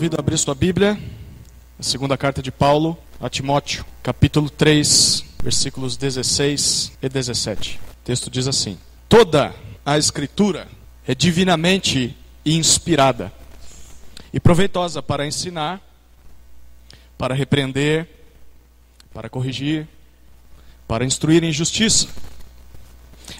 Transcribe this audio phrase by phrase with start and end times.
[0.00, 0.98] convido a abrir sua Bíblia,
[1.78, 7.76] a segunda carta de Paulo a Timóteo, capítulo 3, versículos 16 e 17.
[7.76, 8.78] O texto diz assim:
[9.10, 9.54] Toda
[9.84, 10.66] a Escritura
[11.06, 13.30] é divinamente inspirada
[14.32, 15.82] e proveitosa para ensinar,
[17.18, 18.08] para repreender,
[19.12, 19.86] para corrigir,
[20.88, 22.08] para instruir em justiça,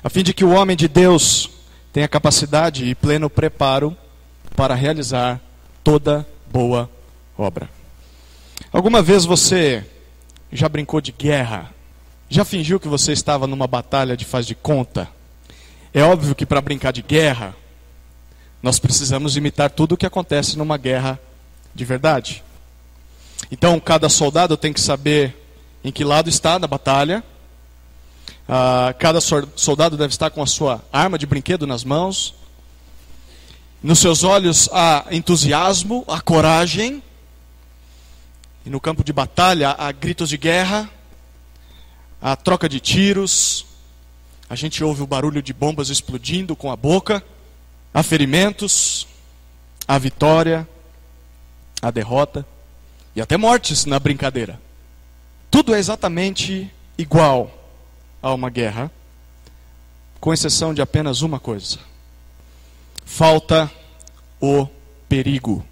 [0.04, 1.48] a fim de que o homem de Deus
[1.90, 3.96] tenha capacidade e pleno preparo
[4.54, 5.40] para realizar
[5.82, 6.90] toda boa
[7.38, 7.70] obra.
[8.72, 9.84] Alguma vez você
[10.52, 11.72] já brincou de guerra?
[12.28, 15.08] Já fingiu que você estava numa batalha de faz de conta?
[15.94, 17.54] É óbvio que para brincar de guerra,
[18.62, 21.18] nós precisamos imitar tudo o que acontece numa guerra
[21.74, 22.44] de verdade.
[23.50, 25.36] Então, cada soldado tem que saber
[25.82, 27.24] em que lado está da batalha.
[28.48, 32.34] Uh, cada soldado deve estar com a sua arma de brinquedo nas mãos.
[33.82, 37.02] Nos seus olhos há entusiasmo, há coragem.
[38.66, 40.90] E no campo de batalha há gritos de guerra,
[42.20, 43.64] há troca de tiros.
[44.50, 47.24] A gente ouve o barulho de bombas explodindo com a boca.
[47.94, 49.06] Há ferimentos,
[49.88, 50.68] há vitória,
[51.80, 52.44] há derrota
[53.16, 54.60] e até mortes na brincadeira.
[55.50, 57.50] Tudo é exatamente igual
[58.20, 58.90] a uma guerra,
[60.20, 61.89] com exceção de apenas uma coisa
[63.10, 63.70] falta
[64.40, 64.68] o
[65.08, 65.66] perigo.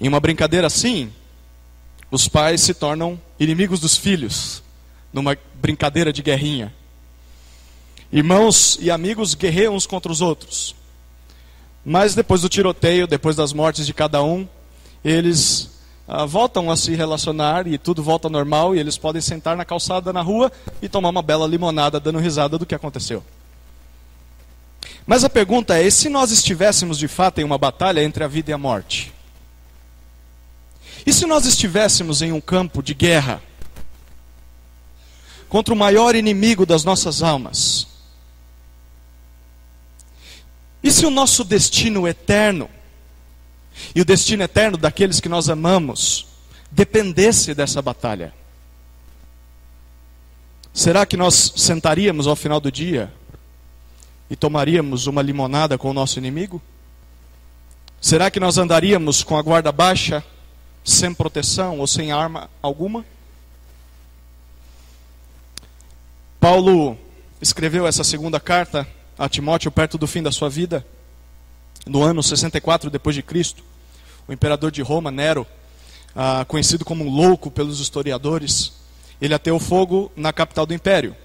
[0.00, 1.12] Em uma brincadeira assim,
[2.12, 4.62] os pais se tornam inimigos dos filhos,
[5.12, 6.72] numa brincadeira de guerrinha.
[8.12, 10.76] Irmãos e amigos guerreiam uns contra os outros.
[11.84, 14.48] Mas depois do tiroteio, depois das mortes de cada um,
[15.04, 15.70] eles
[16.06, 19.64] ah, voltam a se relacionar e tudo volta ao normal e eles podem sentar na
[19.64, 23.22] calçada na rua e tomar uma bela limonada dando risada do que aconteceu.
[25.06, 28.50] Mas a pergunta é: se nós estivéssemos de fato em uma batalha entre a vida
[28.50, 29.12] e a morte?
[31.06, 33.42] E se nós estivéssemos em um campo de guerra
[35.48, 37.86] contra o maior inimigo das nossas almas?
[40.82, 42.68] E se o nosso destino eterno
[43.94, 46.26] e o destino eterno daqueles que nós amamos
[46.70, 48.32] dependesse dessa batalha?
[50.72, 53.12] Será que nós sentaríamos ao final do dia
[54.28, 56.60] e tomaríamos uma limonada com o nosso inimigo?
[58.00, 60.22] Será que nós andaríamos com a guarda baixa,
[60.84, 63.04] sem proteção ou sem arma alguma?
[66.38, 66.98] Paulo
[67.40, 68.86] escreveu essa segunda carta
[69.18, 70.84] a Timóteo perto do fim da sua vida,
[71.86, 73.62] no ano 64 depois de Cristo.
[74.28, 75.46] O imperador de Roma, Nero,
[76.14, 78.74] ah, conhecido como um louco pelos historiadores,
[79.20, 81.16] ele ateou fogo na capital do império.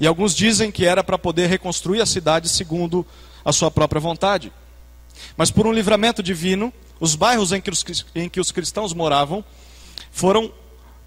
[0.00, 3.06] E alguns dizem que era para poder reconstruir a cidade segundo
[3.44, 4.52] a sua própria vontade.
[5.36, 7.84] Mas por um livramento divino, os bairros em que os,
[8.14, 9.44] em que os cristãos moravam
[10.10, 10.52] foram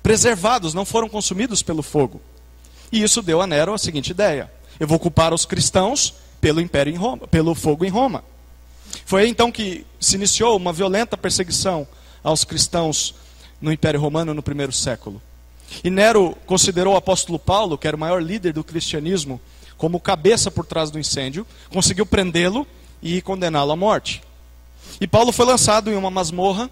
[0.01, 2.21] preservados, não foram consumidos pelo fogo.
[2.91, 6.93] E isso deu a Nero a seguinte ideia: eu vou culpar os cristãos pelo império
[6.93, 8.23] em Roma, pelo fogo em Roma.
[9.05, 11.87] Foi então que se iniciou uma violenta perseguição
[12.23, 13.15] aos cristãos
[13.61, 15.21] no Império Romano no primeiro século.
[15.83, 19.39] E Nero considerou o apóstolo Paulo, que era o maior líder do cristianismo,
[19.77, 22.67] como cabeça por trás do incêndio, conseguiu prendê-lo
[23.01, 24.21] e condená-lo à morte.
[24.99, 26.69] E Paulo foi lançado em uma masmorra,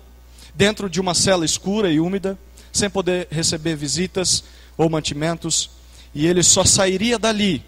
[0.53, 2.37] dentro de uma cela escura e úmida,
[2.71, 4.43] sem poder receber visitas
[4.77, 5.71] ou mantimentos,
[6.13, 7.63] e ele só sairia dali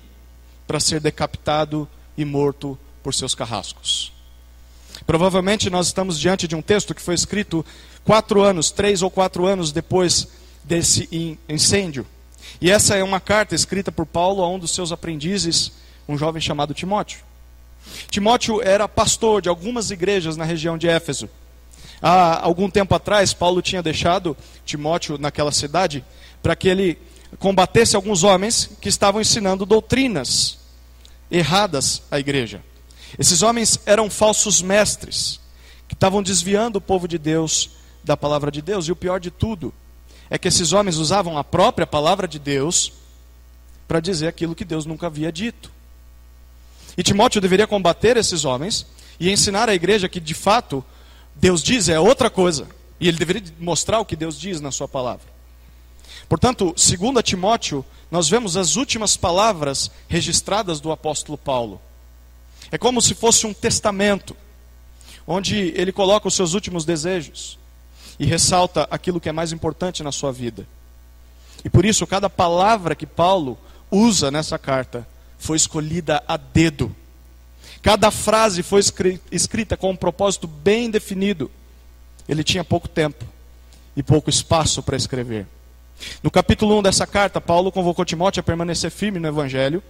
[0.67, 1.87] para ser decapitado
[2.17, 4.11] e morto por seus carrascos.
[5.05, 7.65] Provavelmente nós estamos diante de um texto que foi escrito
[8.03, 10.27] quatro anos, três ou quatro anos depois
[10.63, 12.05] desse incêndio.
[12.59, 15.71] E essa é uma carta escrita por Paulo a um dos seus aprendizes,
[16.07, 17.19] um jovem chamado Timóteo.
[18.09, 21.29] Timóteo era pastor de algumas igrejas na região de Éfeso.
[22.01, 24.35] Há algum tempo atrás, Paulo tinha deixado
[24.65, 26.03] Timóteo naquela cidade
[26.41, 26.97] para que ele
[27.39, 30.57] combatesse alguns homens que estavam ensinando doutrinas
[31.29, 32.61] erradas à igreja.
[33.17, 35.39] Esses homens eram falsos mestres
[35.87, 37.71] que estavam desviando o povo de Deus
[38.03, 38.87] da palavra de Deus.
[38.87, 39.73] E o pior de tudo
[40.31, 42.93] é que esses homens usavam a própria palavra de Deus
[43.85, 45.69] para dizer aquilo que Deus nunca havia dito.
[46.97, 48.85] E Timóteo deveria combater esses homens
[49.19, 50.83] e ensinar à igreja que de fato
[51.35, 52.69] Deus diz é outra coisa.
[52.97, 55.25] E ele deveria mostrar o que Deus diz na sua palavra.
[56.29, 61.81] Portanto, segundo Timóteo, nós vemos as últimas palavras registradas do apóstolo Paulo.
[62.71, 64.33] É como se fosse um testamento,
[65.27, 67.59] onde ele coloca os seus últimos desejos
[68.21, 70.67] e ressalta aquilo que é mais importante na sua vida.
[71.65, 73.57] E por isso, cada palavra que Paulo
[73.89, 75.07] usa nessa carta
[75.39, 76.95] foi escolhida a dedo.
[77.81, 78.79] Cada frase foi
[79.31, 81.49] escrita com um propósito bem definido.
[82.29, 83.25] Ele tinha pouco tempo
[83.97, 85.47] e pouco espaço para escrever.
[86.21, 89.81] No capítulo 1 dessa carta, Paulo convocou Timóteo a permanecer firme no evangelho,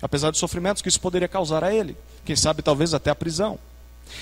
[0.00, 3.58] apesar dos sofrimentos que isso poderia causar a ele, quem sabe talvez até a prisão.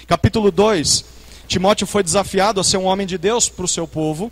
[0.06, 1.17] Capítulo 2,
[1.48, 4.30] Timóteo foi desafiado a ser um homem de Deus para o seu povo,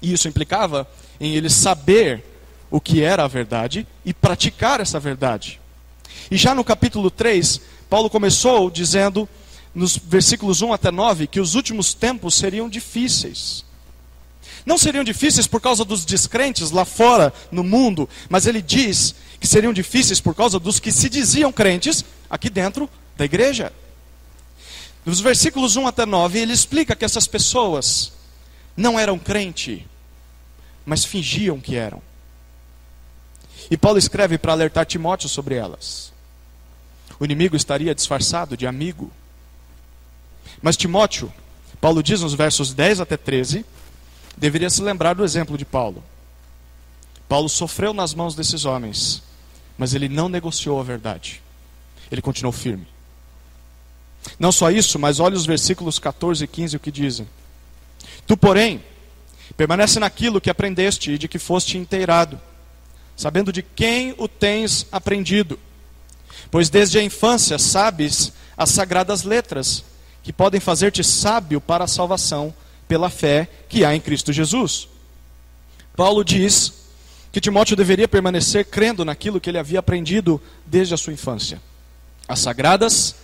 [0.00, 0.88] e isso implicava
[1.20, 2.24] em ele saber
[2.70, 5.60] o que era a verdade e praticar essa verdade.
[6.30, 9.28] E já no capítulo 3, Paulo começou dizendo,
[9.74, 13.64] nos versículos 1 até 9, que os últimos tempos seriam difíceis.
[14.64, 19.46] Não seriam difíceis por causa dos descrentes lá fora no mundo, mas ele diz que
[19.46, 23.72] seriam difíceis por causa dos que se diziam crentes aqui dentro da igreja.
[25.04, 28.12] Nos versículos 1 até 9, ele explica que essas pessoas
[28.76, 29.86] não eram crente,
[30.84, 32.02] mas fingiam que eram.
[33.70, 36.12] E Paulo escreve para alertar Timóteo sobre elas.
[37.18, 39.10] O inimigo estaria disfarçado de amigo.
[40.62, 41.32] Mas Timóteo,
[41.80, 43.64] Paulo diz nos versos 10 até 13,
[44.36, 46.02] deveria se lembrar do exemplo de Paulo.
[47.28, 49.22] Paulo sofreu nas mãos desses homens,
[49.76, 51.42] mas ele não negociou a verdade.
[52.10, 52.86] Ele continuou firme.
[54.38, 57.28] Não só isso, mas olhe os versículos 14 e 15 o que dizem.
[58.26, 58.82] Tu, porém,
[59.56, 62.40] permanece naquilo que aprendeste e de que foste inteirado,
[63.16, 65.58] sabendo de quem o tens aprendido
[66.50, 69.84] Pois desde a infância sabes as sagradas letras,
[70.22, 72.54] que podem fazer-te sábio para a salvação
[72.86, 74.88] pela fé que há em Cristo Jesus.
[75.94, 76.72] Paulo diz
[77.30, 81.60] que Timóteo deveria permanecer crendo naquilo que ele havia aprendido desde a sua infância.
[82.26, 83.14] As sagradas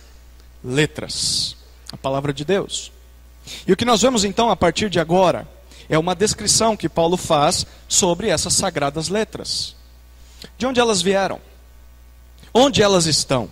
[0.65, 1.55] letras,
[1.91, 2.91] a palavra de Deus.
[3.67, 5.47] E o que nós vemos então a partir de agora
[5.87, 9.75] é uma descrição que Paulo faz sobre essas sagradas letras.
[10.57, 11.39] De onde elas vieram?
[12.53, 13.49] Onde elas estão?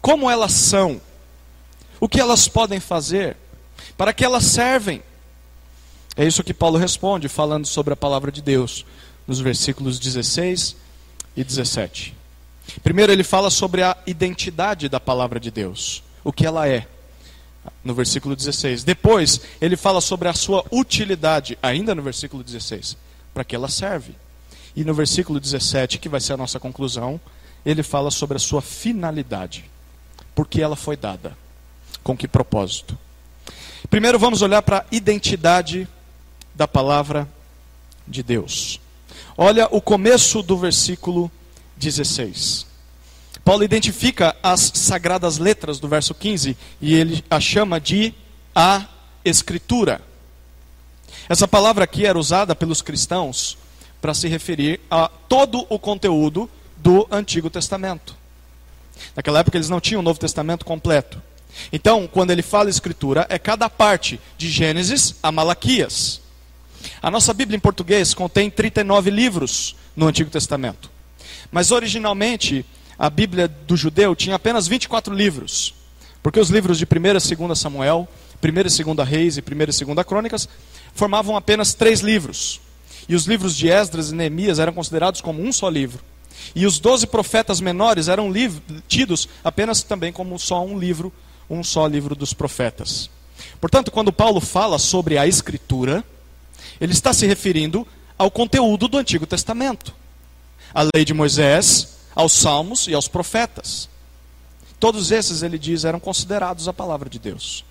[0.00, 1.00] Como elas são?
[1.98, 3.36] O que elas podem fazer?
[3.96, 5.02] Para que elas servem?
[6.16, 8.84] É isso que Paulo responde, falando sobre a palavra de Deus,
[9.26, 10.76] nos versículos 16
[11.36, 12.14] e 17.
[12.82, 16.86] Primeiro, ele fala sobre a identidade da palavra de Deus, o que ela é,
[17.84, 18.84] no versículo 16.
[18.84, 22.96] Depois, ele fala sobre a sua utilidade, ainda no versículo 16,
[23.32, 24.14] para que ela serve.
[24.74, 27.20] E no versículo 17, que vai ser a nossa conclusão,
[27.64, 29.64] ele fala sobre a sua finalidade.
[30.34, 31.36] Por que ela foi dada?
[32.02, 32.96] Com que propósito?
[33.88, 35.88] Primeiro vamos olhar para a identidade
[36.54, 37.28] da palavra
[38.06, 38.80] de Deus.
[39.36, 41.30] Olha o começo do versículo
[41.76, 42.69] 16.
[43.44, 48.14] Paulo identifica as sagradas letras do verso 15 e ele a chama de
[48.54, 48.86] a
[49.24, 50.00] Escritura.
[51.28, 53.56] Essa palavra aqui era usada pelos cristãos
[54.00, 58.16] para se referir a todo o conteúdo do Antigo Testamento.
[59.14, 61.20] Naquela época eles não tinham o Novo Testamento completo.
[61.72, 66.20] Então, quando ele fala escritura, é cada parte de Gênesis a Malaquias.
[67.02, 70.90] A nossa Bíblia em português contém 39 livros no Antigo Testamento.
[71.50, 72.64] Mas originalmente,
[73.00, 75.74] a Bíblia do judeu tinha apenas 24 livros.
[76.22, 76.88] Porque os livros de 1
[77.32, 78.06] e 2 Samuel,
[78.44, 80.46] 1 e 2 Reis e 1 e 2 Crônicas
[80.92, 82.60] formavam apenas três livros.
[83.08, 86.04] E os livros de Esdras e Neemias eram considerados como um só livro.
[86.54, 88.30] E os doze profetas menores eram
[88.86, 91.10] tidos apenas também como só um livro,
[91.48, 93.08] um só livro dos profetas.
[93.58, 96.04] Portanto, quando Paulo fala sobre a Escritura,
[96.78, 97.86] ele está se referindo
[98.18, 99.94] ao conteúdo do Antigo Testamento,
[100.74, 103.88] a lei de Moisés, aos Salmos e aos profetas.
[104.78, 107.64] Todos esses, ele diz, eram considerados a palavra de Deus.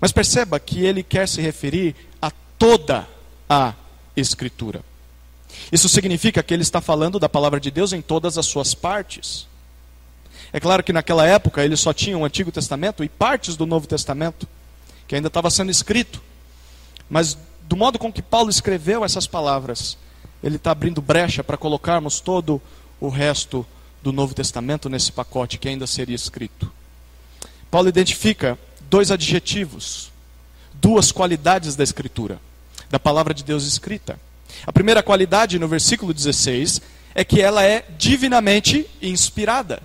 [0.00, 3.08] Mas perceba que ele quer se referir a toda
[3.48, 3.74] a
[4.16, 4.82] Escritura.
[5.70, 9.46] Isso significa que ele está falando da palavra de Deus em todas as suas partes.
[10.52, 13.86] É claro que naquela época ele só tinha o Antigo Testamento e partes do Novo
[13.86, 14.46] Testamento,
[15.06, 16.22] que ainda estava sendo escrito.
[17.08, 19.96] Mas do modo com que Paulo escreveu essas palavras,
[20.42, 22.60] ele está abrindo brecha para colocarmos todo o
[23.08, 23.66] resto
[24.02, 26.70] do Novo Testamento nesse pacote que ainda seria escrito.
[27.70, 28.58] Paulo identifica
[28.90, 30.10] dois adjetivos,
[30.74, 32.40] duas qualidades da Escritura,
[32.90, 34.18] da palavra de Deus escrita.
[34.66, 36.82] A primeira qualidade, no versículo 16,
[37.14, 39.82] é que ela é divinamente inspirada,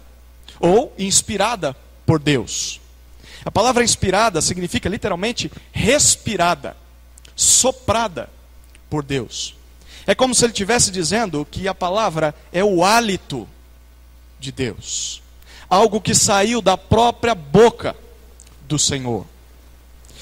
[0.60, 2.82] ou inspirada por Deus.
[3.46, 6.76] A palavra inspirada significa literalmente respirada,
[7.36, 8.30] soprada
[8.90, 9.57] por Deus.
[10.08, 13.46] É como se ele estivesse dizendo que a palavra é o hálito
[14.40, 15.22] de Deus,
[15.70, 17.94] algo que saiu da própria boca
[18.66, 19.26] do Senhor.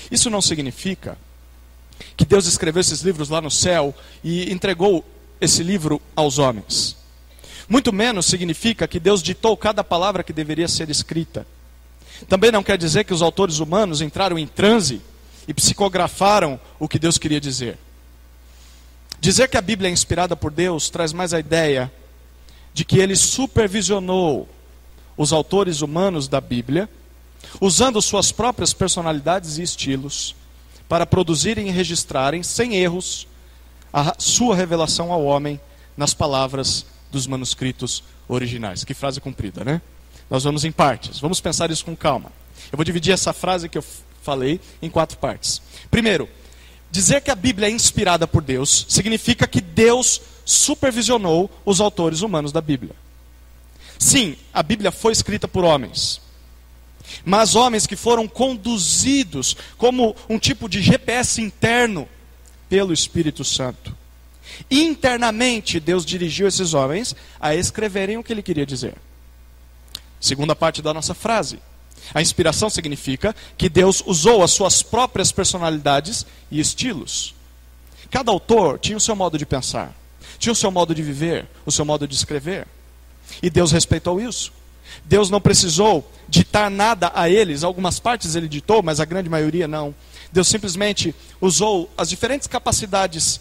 [0.09, 1.15] Isso não significa
[2.17, 5.05] que Deus escreveu esses livros lá no céu e entregou
[5.39, 6.97] esse livro aos homens.
[7.69, 11.45] Muito menos significa que Deus ditou cada palavra que deveria ser escrita.
[12.27, 14.99] Também não quer dizer que os autores humanos entraram em transe
[15.47, 17.77] e psicografaram o que Deus queria dizer.
[19.25, 21.91] Dizer que a Bíblia é inspirada por Deus traz mais a ideia
[22.75, 24.47] de que ele supervisionou
[25.17, 26.87] os autores humanos da Bíblia,
[27.59, 30.35] usando suas próprias personalidades e estilos,
[30.87, 33.27] para produzirem e registrarem, sem erros,
[33.91, 35.59] a sua revelação ao homem
[35.97, 38.83] nas palavras dos manuscritos originais.
[38.83, 39.81] Que frase comprida, né?
[40.29, 41.19] Nós vamos em partes.
[41.19, 42.31] Vamos pensar isso com calma.
[42.71, 43.85] Eu vou dividir essa frase que eu
[44.21, 45.63] falei em quatro partes.
[45.89, 46.29] Primeiro,
[46.91, 52.51] dizer que a Bíblia é inspirada por Deus significa que Deus supervisionou os autores humanos
[52.51, 52.95] da Bíblia.
[53.97, 56.21] Sim, a Bíblia foi escrita por homens.
[57.23, 62.07] Mas homens que foram conduzidos como um tipo de GPS interno
[62.69, 63.95] pelo Espírito Santo.
[64.69, 68.95] Internamente, Deus dirigiu esses homens a escreverem o que ele queria dizer.
[70.19, 71.59] Segunda parte da nossa frase.
[72.13, 77.33] A inspiração significa que Deus usou as suas próprias personalidades e estilos.
[78.09, 79.93] Cada autor tinha o seu modo de pensar,
[80.37, 82.67] tinha o seu modo de viver, o seu modo de escrever.
[83.41, 84.53] E Deus respeitou isso.
[85.03, 89.67] Deus não precisou ditar nada a eles, algumas partes ele ditou, mas a grande maioria
[89.67, 89.93] não.
[90.31, 93.39] Deus simplesmente usou as diferentes capacidades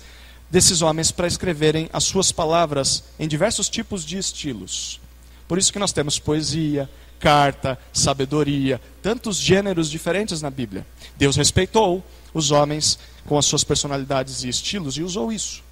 [0.50, 5.00] desses homens para escreverem as suas palavras em diversos tipos de estilos.
[5.46, 10.86] Por isso que nós temos poesia, carta, sabedoria, tantos gêneros diferentes na Bíblia.
[11.16, 15.62] Deus respeitou os homens com as suas personalidades e estilos e usou isso.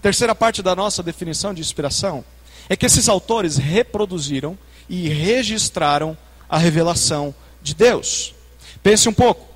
[0.00, 2.24] Terceira parte da nossa definição de inspiração
[2.68, 6.16] é que esses autores reproduziram e registraram
[6.48, 8.34] a revelação de Deus.
[8.82, 9.46] Pense um pouco.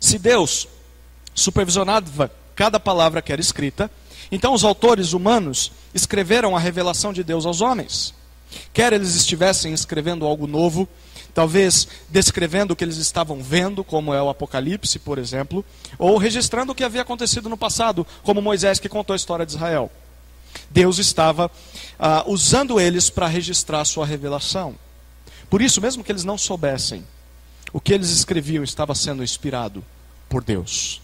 [0.00, 0.68] Se Deus
[1.34, 3.90] supervisionava cada palavra que era escrita,
[4.30, 8.14] então os autores humanos escreveram a revelação de Deus aos homens.
[8.72, 10.88] Quer eles estivessem escrevendo algo novo,
[11.34, 15.64] talvez descrevendo o que eles estavam vendo, como é o Apocalipse, por exemplo,
[15.98, 19.52] ou registrando o que havia acontecido no passado, como Moisés que contou a história de
[19.52, 19.90] Israel.
[20.70, 21.50] Deus estava
[21.98, 24.74] ah, usando eles para registrar sua revelação.
[25.50, 27.04] Por isso, mesmo que eles não soubessem,
[27.72, 29.84] o que eles escreviam estava sendo inspirado
[30.28, 31.02] por Deus.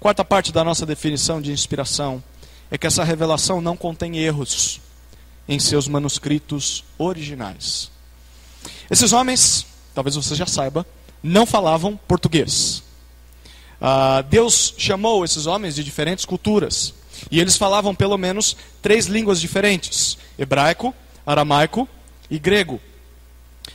[0.00, 2.22] Quarta parte da nossa definição de inspiração
[2.70, 4.80] é que essa revelação não contém erros
[5.48, 7.90] em seus manuscritos originais.
[8.90, 10.86] Esses homens, talvez você já saiba,
[11.22, 12.82] não falavam português.
[13.80, 16.94] Ah, Deus chamou esses homens de diferentes culturas.
[17.30, 20.94] E eles falavam pelo menos três línguas diferentes: hebraico,
[21.26, 21.88] aramaico
[22.30, 22.80] e grego.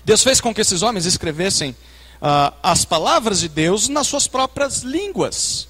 [0.04, 4.82] Deus fez com que esses homens escrevessem uh, as palavras de Deus nas suas próprias
[4.82, 5.68] línguas.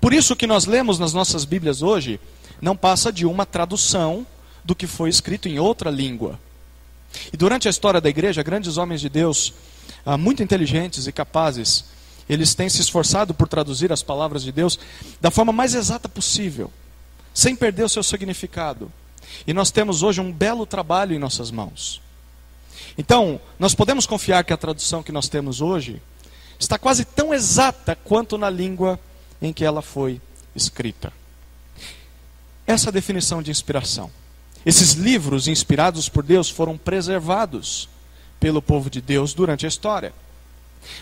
[0.00, 2.20] Por isso o que nós lemos nas nossas Bíblias hoje
[2.60, 4.26] não passa de uma tradução
[4.66, 6.38] do que foi escrito em outra língua.
[7.32, 9.54] E durante a história da igreja, grandes homens de Deus,
[10.04, 11.84] uh, muito inteligentes e capazes,
[12.28, 14.78] eles têm se esforçado por traduzir as palavras de Deus
[15.20, 16.70] da forma mais exata possível,
[17.32, 18.92] sem perder o seu significado.
[19.46, 22.02] E nós temos hoje um belo trabalho em nossas mãos.
[22.98, 26.02] Então, nós podemos confiar que a tradução que nós temos hoje
[26.58, 28.98] está quase tão exata quanto na língua
[29.40, 30.20] em que ela foi
[30.54, 31.12] escrita.
[32.66, 34.10] Essa é a definição de inspiração.
[34.66, 37.88] Esses livros inspirados por Deus foram preservados
[38.40, 40.12] pelo povo de Deus durante a história.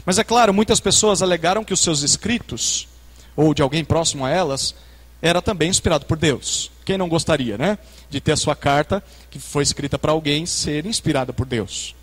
[0.05, 2.87] Mas é claro, muitas pessoas alegaram que os seus escritos,
[3.35, 4.75] ou de alguém próximo a elas,
[5.23, 6.71] era também inspirado por Deus.
[6.85, 7.79] Quem não gostaria, né?
[8.11, 11.95] De ter a sua carta, que foi escrita para alguém, ser inspirada por Deus.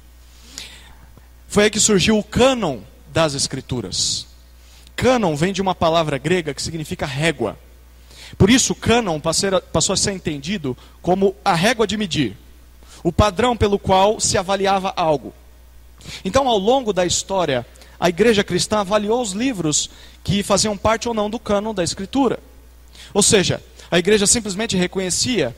[1.47, 2.79] Foi aí que surgiu o cânon
[3.13, 4.25] das Escrituras.
[4.95, 7.55] Cânon vem de uma palavra grega que significa régua.
[8.37, 12.37] Por isso, cânon passou a ser entendido como a régua de medir,
[13.03, 15.33] o padrão pelo qual se avaliava algo.
[16.23, 17.65] Então, ao longo da história,
[17.99, 19.89] a igreja cristã avaliou os livros
[20.23, 22.39] que faziam parte ou não do cânon da Escritura.
[23.13, 25.55] Ou seja, a igreja simplesmente reconhecia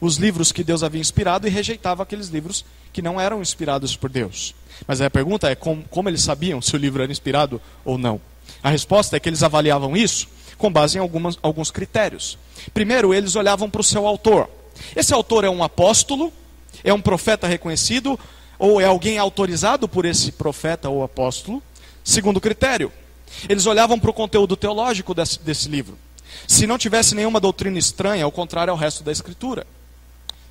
[0.00, 4.10] os livros que Deus havia inspirado e rejeitava aqueles livros que não eram inspirados por
[4.10, 4.54] Deus.
[4.86, 8.20] Mas a pergunta é como, como eles sabiam se o livro era inspirado ou não?
[8.62, 12.36] A resposta é que eles avaliavam isso com base em algumas, alguns critérios.
[12.74, 14.50] Primeiro, eles olhavam para o seu autor.
[14.94, 16.32] Esse autor é um apóstolo,
[16.84, 18.18] é um profeta reconhecido,
[18.58, 21.62] ou é alguém autorizado por esse profeta ou apóstolo.
[22.04, 22.92] Segundo critério,
[23.48, 25.96] eles olhavam para o conteúdo teológico desse, desse livro.
[26.46, 29.66] Se não tivesse nenhuma doutrina estranha, ao contrário ao resto da Escritura.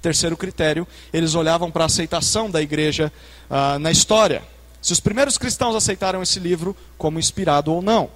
[0.02, 3.12] Terceiro critério, eles olhavam para a aceitação da igreja
[3.50, 4.44] ah, na história.
[4.82, 8.10] Se os primeiros cristãos aceitaram esse livro como inspirado ou não.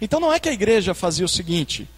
[0.00, 1.88] Então não é que a igreja fazia o seguinte: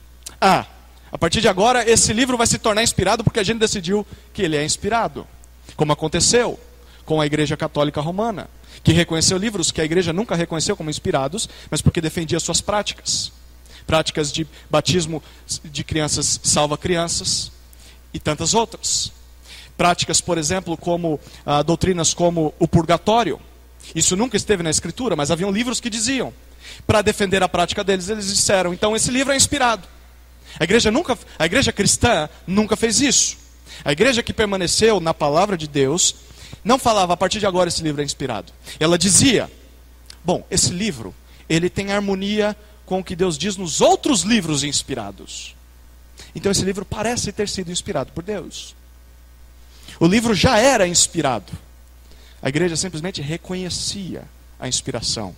[0.41, 0.67] ah,
[1.11, 4.43] a partir de agora esse livro vai se tornar inspirado porque a gente decidiu que
[4.43, 5.27] ele é inspirado.
[5.77, 6.59] Como aconteceu
[7.07, 8.51] com a Igreja Católica Romana.
[8.83, 13.33] que reconheceu livros que a igreja nunca reconheceu como inspirados, mas porque defendia suas práticas.
[13.85, 15.23] Práticas de batismo
[15.65, 17.51] de crianças salva crianças
[18.13, 19.11] e tantas outras.
[19.77, 23.41] Práticas, por exemplo, como ah, doutrinas como o purgatório.
[23.95, 26.33] Isso nunca esteve na escritura, mas haviam livros que diziam.
[26.87, 29.87] Para defender a prática deles, eles disseram: então esse livro é inspirado.
[30.59, 33.37] A igreja nunca, a igreja cristã nunca fez isso.
[33.85, 36.15] A igreja que permaneceu na palavra de Deus
[36.65, 38.53] não falava a partir de agora esse livro é inspirado.
[38.81, 39.51] Ela dizia:
[40.25, 41.15] bom, esse livro
[41.49, 45.55] ele tem harmonia com o que Deus diz nos outros livros inspirados.
[46.35, 48.75] Então esse livro parece ter sido inspirado por Deus.
[49.99, 51.53] O livro já era inspirado.
[52.41, 54.25] A igreja simplesmente reconhecia
[54.59, 55.35] a inspiração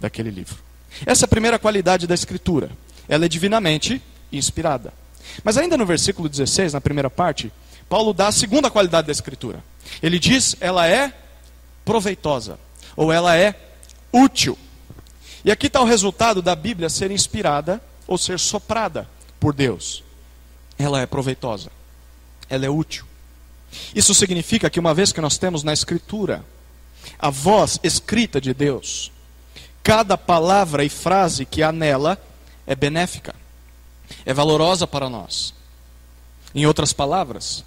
[0.00, 0.56] daquele livro.
[1.06, 2.70] Essa é a primeira qualidade da escritura.
[3.08, 4.02] Ela é divinamente
[4.32, 4.92] inspirada.
[5.44, 7.52] Mas ainda no versículo 16, na primeira parte,
[7.88, 9.62] Paulo dá a segunda qualidade da escritura.
[10.02, 11.12] Ele diz: ela é
[11.84, 12.58] proveitosa,
[12.96, 13.54] ou ela é
[14.12, 14.56] útil.
[15.44, 20.04] E aqui está o resultado da Bíblia ser inspirada ou ser soprada por Deus.
[20.78, 21.70] Ela é proveitosa,
[22.48, 23.04] ela é útil.
[23.94, 26.44] Isso significa que uma vez que nós temos na Escritura
[27.18, 29.10] a voz escrita de Deus,
[29.82, 32.18] cada palavra e frase que há nela
[32.66, 33.34] é benéfica
[34.24, 35.54] é valorosa para nós.
[36.54, 37.64] Em outras palavras,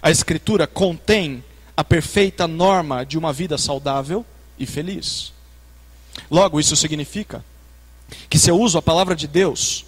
[0.00, 1.44] a Escritura contém
[1.76, 4.24] a perfeita norma de uma vida saudável
[4.58, 5.32] e feliz.
[6.30, 7.44] Logo, isso significa
[8.28, 9.84] que se eu uso a palavra de Deus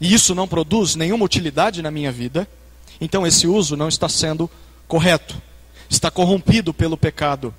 [0.00, 2.48] e isso não produz nenhuma utilidade na minha vida,
[3.00, 4.50] então esse uso não está sendo
[4.86, 5.40] correto,
[5.88, 7.54] está corrompido pelo pecado,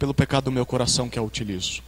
[0.00, 1.82] pelo pecado do meu coração que eu utilizo.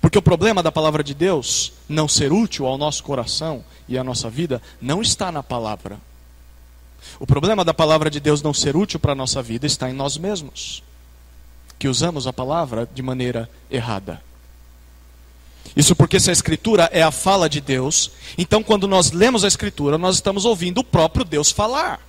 [0.00, 4.02] Porque o problema da palavra de Deus não ser útil ao nosso coração e à
[4.02, 5.96] nossa vida não está na palavra.
[7.20, 9.92] O problema da palavra de Deus não ser útil para a nossa vida está em
[9.92, 10.82] nós mesmos,
[11.78, 14.20] que usamos a palavra de maneira errada.
[15.76, 19.48] Isso porque se a Escritura é a fala de Deus, então quando nós lemos a
[19.48, 22.00] Escritura, nós estamos ouvindo o próprio Deus falar.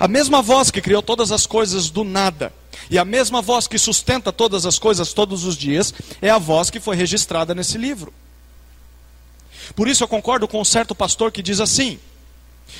[0.00, 2.54] A mesma voz que criou todas as coisas do nada,
[2.90, 6.70] e a mesma voz que sustenta todas as coisas todos os dias, é a voz
[6.70, 8.12] que foi registrada nesse livro.
[9.74, 11.98] Por isso eu concordo com um certo pastor que diz assim: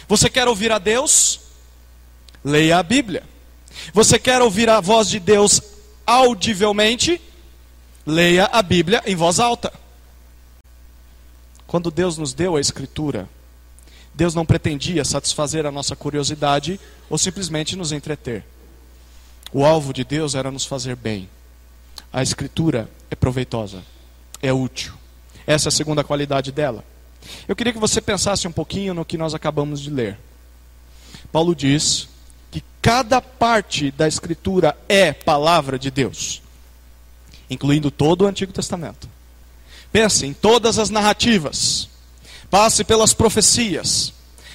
[0.09, 1.41] Você quer ouvir a Deus?
[2.45, 3.25] Leia a Bíblia.
[3.93, 5.61] Você quer ouvir a voz de Deus
[6.07, 7.21] audivelmente?
[8.07, 9.73] Leia a Bíblia em voz alta.
[11.67, 13.29] Quando Deus nos deu a Escritura,
[14.15, 16.81] Deus não pretendia satisfazer a nossa curiosidade
[17.11, 18.45] ou simplesmente nos entreter.
[19.53, 21.29] O alvo de Deus era nos fazer bem.
[22.13, 23.83] A Escritura é proveitosa,
[24.43, 24.93] é útil.
[25.47, 26.85] Essa é a segunda qualidade dela.
[27.47, 30.19] Eu queria que você pensasse um pouquinho no que nós acabamos de ler.
[31.33, 32.09] Paulo diz
[32.51, 36.43] que cada parte da Escritura é palavra de Deus,
[37.51, 39.09] incluindo todo o Antigo Testamento.
[39.91, 41.89] Pense em todas as narrativas
[42.51, 44.13] Passe pelas profecias,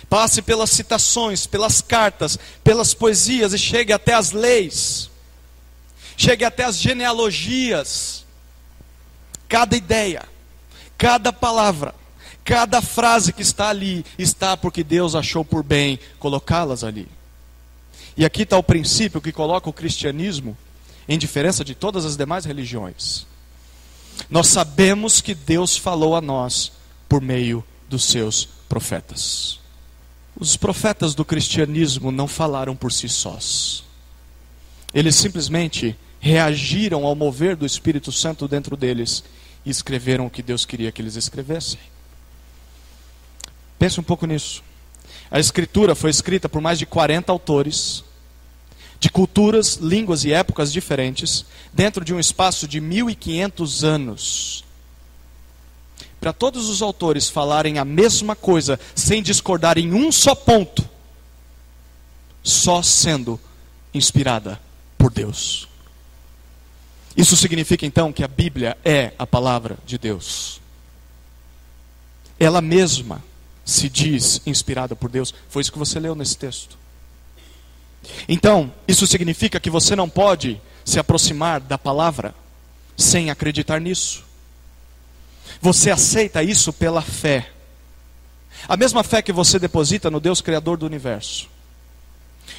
[0.10, 5.10] passe pelas citações, pelas cartas, pelas poesias e chegue até as leis,
[6.18, 8.26] chegue até as genealogias.
[9.48, 10.24] Cada ideia,
[10.98, 11.94] cada palavra,
[12.44, 17.08] cada frase que está ali, está porque Deus achou por bem colocá-las ali.
[18.16, 20.58] E aqui está o princípio que coloca o cristianismo
[21.08, 23.26] em diferença de todas as demais religiões.
[24.30, 26.72] Nós sabemos que Deus falou a nós
[27.10, 29.63] por meio dos seus profetas.
[30.36, 33.84] Os profetas do cristianismo não falaram por si sós.
[34.94, 39.24] Eles simplesmente reagiram ao mover do Espírito Santo dentro deles
[39.66, 41.80] e escreveram o que Deus queria que eles escrevessem.
[43.78, 44.64] Pense um pouco nisso.
[45.30, 48.04] A Escritura foi escrita por mais de 40 autores,
[49.00, 54.64] de culturas, línguas e épocas diferentes, dentro de um espaço de 1500 anos
[56.24, 60.90] para todos os autores falarem a mesma coisa, sem discordar em um só ponto,
[62.42, 63.38] só sendo
[63.94, 64.58] inspirada
[64.98, 65.68] por Deus.
[67.18, 70.62] Isso significa então que a Bíblia é a palavra de Deus.
[72.40, 73.22] Ela mesma
[73.66, 75.34] se diz inspirada por Deus.
[75.50, 76.78] Foi isso que você leu nesse texto.
[78.30, 82.34] Então, isso significa que você não pode se aproximar da palavra
[82.96, 84.32] sem acreditar nisso.
[85.62, 87.50] Você aceita isso pela fé.
[88.68, 91.50] A mesma fé que você deposita no Deus Criador do universo.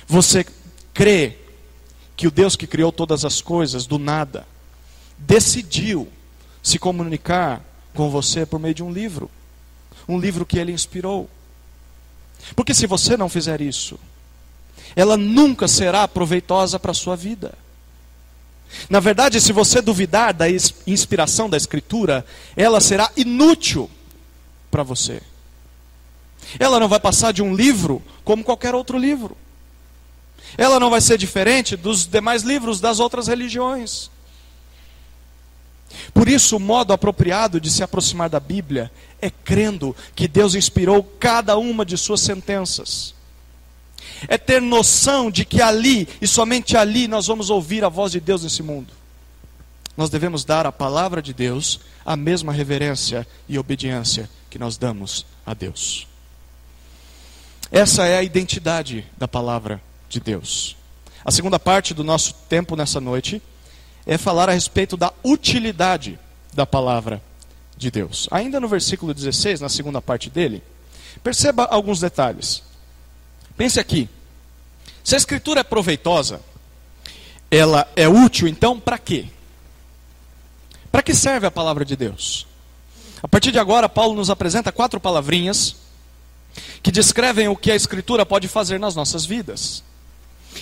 [0.06, 0.44] Você
[0.92, 1.38] crê
[2.16, 4.46] que o Deus que criou todas as coisas do nada
[5.18, 6.08] decidiu
[6.62, 7.62] se comunicar
[7.94, 9.30] com você por meio de um livro.
[10.08, 11.28] Um livro que ele inspirou.
[12.54, 13.98] Porque se você não fizer isso,
[14.94, 17.54] ela nunca será proveitosa para a sua vida.
[18.88, 20.46] Na verdade, se você duvidar da
[20.86, 22.24] inspiração da Escritura,
[22.56, 23.90] ela será inútil
[24.70, 25.22] para você.
[26.58, 29.36] Ela não vai passar de um livro como qualquer outro livro.
[30.56, 34.10] Ela não vai ser diferente dos demais livros das outras religiões.
[36.12, 41.02] Por isso, o modo apropriado de se aproximar da Bíblia é crendo que Deus inspirou
[41.18, 43.14] cada uma de suas sentenças.
[44.28, 48.20] É ter noção de que ali e somente ali nós vamos ouvir a voz de
[48.20, 48.92] Deus nesse mundo.
[49.96, 55.24] Nós devemos dar à palavra de Deus a mesma reverência e obediência que nós damos
[55.46, 56.06] a Deus.
[57.70, 60.76] Essa é a identidade da palavra de Deus.
[61.24, 63.40] A segunda parte do nosso tempo nessa noite
[64.06, 66.18] é falar a respeito da utilidade
[66.52, 67.22] da palavra
[67.76, 68.28] de Deus.
[68.30, 70.62] Ainda no versículo 16, na segunda parte dele,
[71.22, 72.62] perceba alguns detalhes.
[73.56, 74.08] Pense aqui.
[75.02, 76.40] Se a escritura é proveitosa,
[77.50, 79.26] ela é útil, então para quê?
[80.90, 82.46] Para que serve a palavra de Deus?
[83.22, 85.76] A partir de agora, Paulo nos apresenta quatro palavrinhas
[86.82, 89.82] que descrevem o que a escritura pode fazer nas nossas vidas.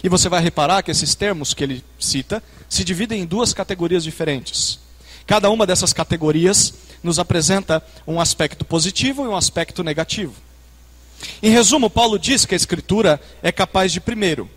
[0.02, 4.04] E você vai reparar que esses termos que ele cita se dividem em duas categorias
[4.04, 4.78] diferentes.
[5.26, 10.34] Cada uma dessas categorias nos apresenta um aspecto positivo e um aspecto negativo.
[11.42, 14.50] Em resumo, Paulo diz que a Escritura é capaz de, primeiro,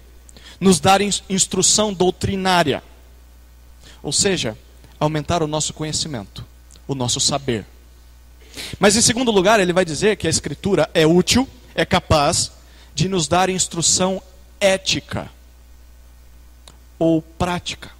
[0.59, 2.83] nos dar instrução doutrinária,
[4.01, 4.57] ou seja,
[4.99, 6.45] aumentar o nosso conhecimento,
[6.87, 7.65] o nosso saber.
[8.79, 12.51] Mas, em segundo lugar, ele vai dizer que a Escritura é útil, é capaz
[12.93, 14.21] de nos dar instrução
[14.59, 15.29] ética
[16.97, 17.91] ou prática.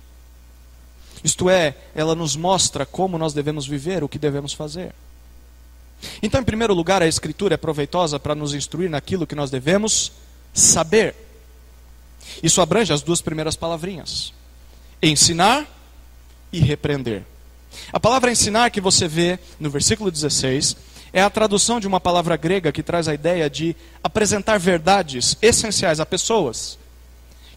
[1.23, 4.93] Isto é, ela nos mostra como nós devemos viver, o que devemos fazer.
[6.21, 10.11] Então, em primeiro lugar, a Escritura é proveitosa para nos instruir naquilo que nós devemos
[10.53, 11.15] saber.
[12.41, 14.33] Isso abrange as duas primeiras palavrinhas:
[15.01, 15.67] ensinar
[16.51, 17.23] e repreender.
[17.91, 20.77] A palavra ensinar que você vê no versículo 16
[21.11, 25.99] é a tradução de uma palavra grega que traz a ideia de apresentar verdades essenciais
[25.99, 26.77] a pessoas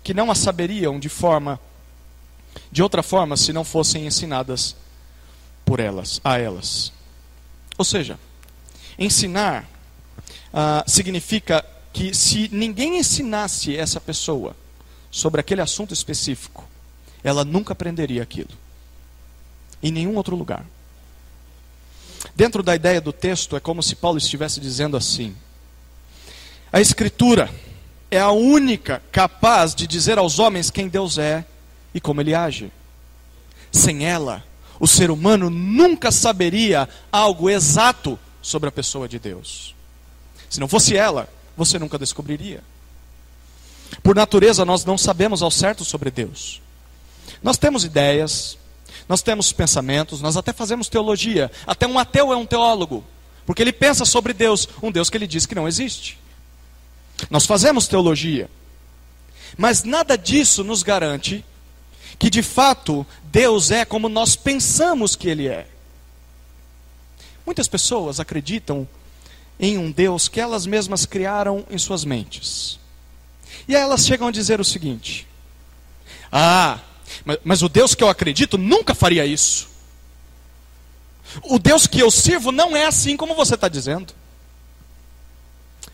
[0.02, 1.60] que não as saberiam de forma
[2.70, 4.76] de outra forma se não fossem ensinadas
[5.64, 6.92] por elas, a elas.
[7.76, 8.18] Ou seja,
[8.98, 9.68] ensinar
[10.52, 14.56] ah, significa que se ninguém ensinasse essa pessoa
[15.10, 16.68] sobre aquele assunto específico,
[17.22, 18.50] ela nunca aprenderia aquilo.
[19.82, 20.64] Em nenhum outro lugar.
[22.34, 25.34] Dentro da ideia do texto, é como se Paulo estivesse dizendo assim:
[26.72, 27.52] a Escritura
[28.10, 31.44] é a única capaz de dizer aos homens quem Deus é
[31.94, 32.72] e como ele age.
[33.70, 34.44] Sem ela,
[34.80, 39.74] o ser humano nunca saberia algo exato sobre a pessoa de Deus.
[40.48, 42.62] Se não fosse ela, você nunca descobriria.
[44.02, 46.60] Por natureza, nós não sabemos ao certo sobre Deus.
[47.42, 48.58] Nós temos ideias,
[49.08, 51.50] nós temos pensamentos, nós até fazemos teologia.
[51.66, 53.04] Até um ateu é um teólogo,
[53.46, 56.18] porque ele pensa sobre Deus, um Deus que ele diz que não existe.
[57.30, 58.50] Nós fazemos teologia.
[59.56, 61.44] Mas nada disso nos garante
[62.18, 65.66] que de fato Deus é como nós pensamos que Ele é.
[67.48, 68.86] Muitas pessoas acreditam
[69.58, 72.78] em um Deus que elas mesmas criaram em suas mentes.
[73.66, 75.26] E aí elas chegam a dizer o seguinte:
[76.30, 76.78] Ah,
[77.24, 79.66] mas, mas o Deus que eu acredito nunca faria isso.
[81.44, 84.12] O Deus que eu sirvo não é assim como você está dizendo.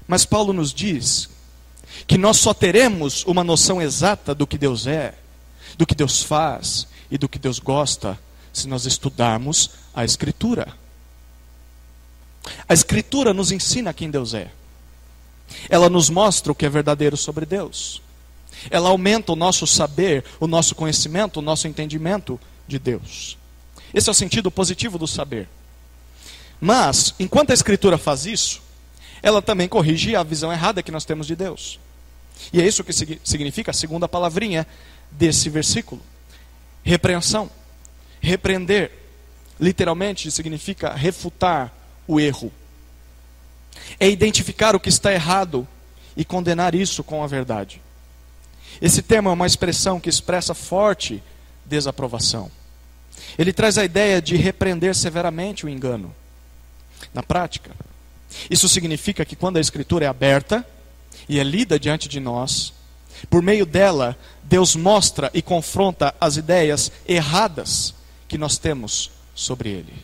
[0.08, 1.28] Mas Paulo nos diz
[2.04, 5.14] que nós só teremos uma noção exata do que Deus é,
[5.78, 8.18] do que Deus faz e do que Deus gosta
[8.52, 10.82] se nós estudarmos a Escritura.
[12.68, 14.50] A Escritura nos ensina quem Deus é.
[15.68, 18.02] Ela nos mostra o que é verdadeiro sobre Deus.
[18.70, 23.37] Ela aumenta o nosso saber, o nosso conhecimento, o nosso entendimento de Deus.
[23.92, 25.48] Esse é o sentido positivo do saber.
[26.61, 28.62] Mas, enquanto a Escritura faz isso,
[29.22, 31.78] ela também corrige a visão errada que nós temos de Deus.
[32.52, 34.66] E é isso que significa a segunda palavrinha
[35.11, 36.00] desse versículo:
[36.83, 37.50] repreensão.
[38.20, 38.90] Repreender,
[39.61, 41.72] literalmente, significa refutar
[42.06, 42.52] o erro.
[43.98, 45.66] É identificar o que está errado
[46.16, 47.80] e condenar isso com a verdade.
[48.80, 51.22] Esse termo é uma expressão que expressa forte
[51.64, 52.50] desaprovação.
[53.38, 56.14] Ele traz a ideia de repreender severamente o engano.
[57.12, 57.70] Na prática,
[58.50, 60.66] isso significa que quando a Escritura é aberta
[61.28, 62.72] e é lida diante de nós,
[63.30, 67.94] por meio dela, Deus mostra e confronta as ideias erradas
[68.28, 69.94] que nós temos sobre Ele.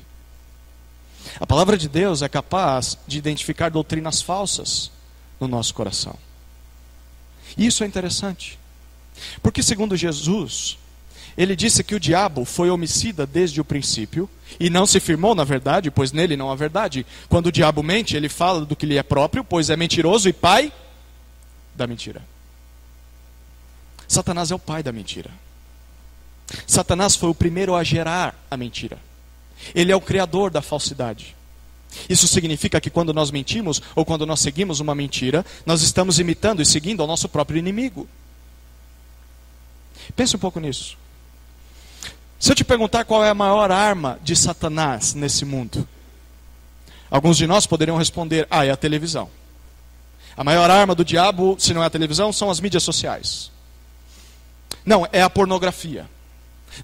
[1.39, 4.91] A palavra de Deus é capaz de identificar doutrinas falsas
[5.39, 6.17] no nosso coração.
[7.57, 8.59] E isso é interessante,
[9.43, 10.79] porque, segundo Jesus,
[11.37, 15.45] Ele disse que o diabo foi homicida desde o princípio e não se firmou na
[15.45, 17.07] verdade, pois nele não há verdade.
[17.29, 20.33] Quando o diabo mente, ele fala do que lhe é próprio, pois é mentiroso e
[20.33, 20.73] pai
[21.75, 22.23] da mentira.
[24.09, 25.31] Satanás é o pai da mentira.
[26.67, 28.99] Satanás foi o primeiro a gerar a mentira.
[29.75, 31.37] Ele é o criador da falsidade.
[32.09, 36.63] Isso significa que quando nós mentimos ou quando nós seguimos uma mentira, nós estamos imitando
[36.63, 38.09] e seguindo ao nosso próprio inimigo.
[40.15, 40.97] Pense um pouco nisso.
[42.39, 45.87] Se eu te perguntar qual é a maior arma de Satanás nesse mundo,
[47.11, 49.29] alguns de nós poderiam responder: ah, é a televisão.
[50.37, 53.51] A maior arma do diabo, se não é a televisão, são as mídias sociais.
[54.85, 56.09] Não, é a pornografia.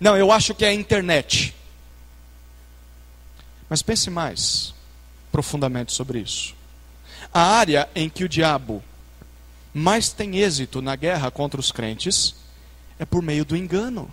[0.00, 1.54] Não, eu acho que é a internet.
[3.68, 4.74] Mas pense mais
[5.32, 6.54] profundamente sobre isso.
[7.32, 8.82] A área em que o diabo
[9.74, 12.34] mais tem êxito na guerra contra os crentes
[12.98, 14.12] é por meio do engano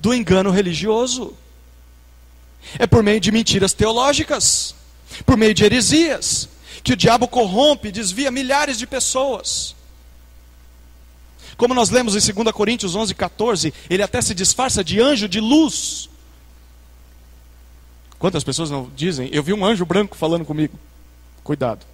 [0.00, 1.36] do engano religioso.
[2.78, 4.74] É por meio de mentiras teológicas,
[5.24, 6.48] por meio de heresias,
[6.82, 9.74] que o diabo corrompe, desvia milhares de pessoas.
[11.56, 15.40] Como nós lemos em 2 Coríntios 11, 14, ele até se disfarça de anjo de
[15.40, 16.10] luz.
[18.26, 19.30] Quantas pessoas não dizem?
[19.30, 20.76] Eu vi um anjo branco falando comigo.
[21.44, 21.86] Cuidado.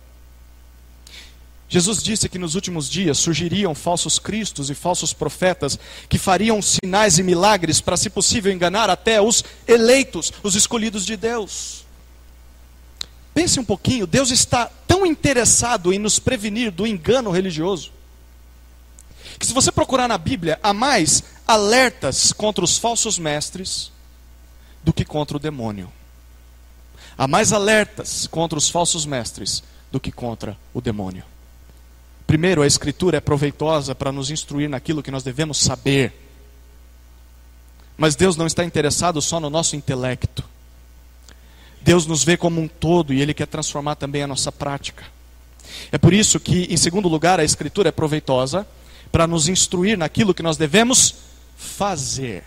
[1.69, 7.19] Jesus disse que nos últimos dias surgiriam falsos cristos e falsos profetas que fariam sinais
[7.19, 11.85] e milagres para, se possível, enganar até os eleitos, os escolhidos de Deus.
[13.35, 17.93] Pense um pouquinho, Deus está tão interessado em nos prevenir do engano religioso,
[19.39, 23.93] que se você procurar na Bíblia, há mais alertas contra os falsos mestres
[24.83, 25.93] do que contra o demônio.
[27.17, 31.25] Há mais alertas contra os falsos mestres do que contra o demônio.
[32.27, 36.13] Primeiro, a Escritura é proveitosa para nos instruir naquilo que nós devemos saber.
[37.97, 40.43] Mas Deus não está interessado só no nosso intelecto.
[41.83, 45.05] Deus nos vê como um todo e Ele quer transformar também a nossa prática.
[45.91, 48.67] É por isso que, em segundo lugar, a Escritura é proveitosa
[49.11, 51.17] para nos instruir naquilo que nós devemos
[51.57, 52.45] fazer.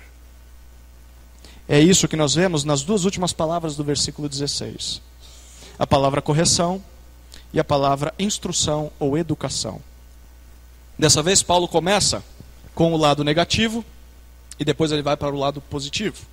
[1.67, 5.01] É isso que nós vemos nas duas últimas palavras do versículo 16:
[5.79, 6.81] a palavra correção
[7.51, 9.81] e a palavra instrução ou educação.
[10.97, 12.23] Dessa vez, Paulo começa
[12.73, 13.83] com o lado negativo
[14.59, 16.25] e depois ele vai para o lado positivo.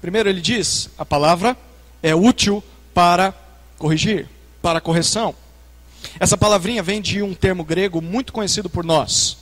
[0.00, 1.56] Primeiro, ele diz: a palavra
[2.02, 3.32] é útil para
[3.78, 4.28] corrigir,
[4.60, 5.34] para correção.
[6.18, 9.38] Essa palavrinha vem de um termo grego muito conhecido por nós.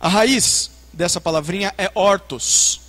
[0.00, 2.80] A raiz dessa palavrinha é ortos,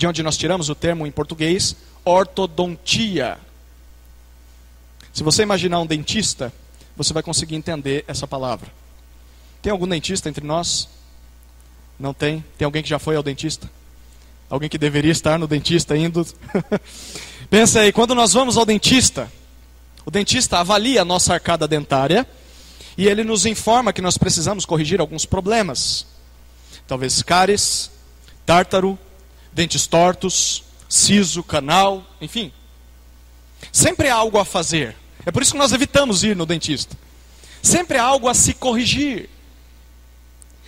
[0.00, 3.36] de onde nós tiramos o termo em português ortodontia,
[5.12, 6.50] se você imaginar um dentista,
[6.96, 8.66] você vai conseguir entender essa palavra.
[9.60, 10.88] Tem algum dentista entre nós?
[11.98, 12.42] Não tem?
[12.56, 13.70] Tem alguém que já foi ao dentista?
[14.48, 16.26] Alguém que deveria estar no dentista indo?
[17.50, 19.30] Pensa aí, quando nós vamos ao dentista,
[20.06, 22.26] o dentista avalia a nossa arcada dentária
[22.96, 26.06] e ele nos informa que nós precisamos corrigir alguns problemas.
[26.86, 27.90] Talvez cáries,
[28.46, 28.98] tártaro,
[29.52, 32.52] dentes tortos, siso, canal, enfim.
[33.72, 34.96] Sempre há algo a fazer.
[35.24, 36.96] É por isso que nós evitamos ir no dentista.
[37.62, 39.28] Sempre há algo a se corrigir.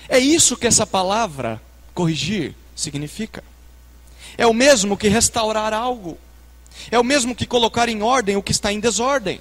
[0.09, 1.61] É isso que essa palavra
[1.95, 3.43] corrigir significa.
[4.37, 6.19] É o mesmo que restaurar algo.
[6.91, 9.41] É o mesmo que colocar em ordem o que está em desordem.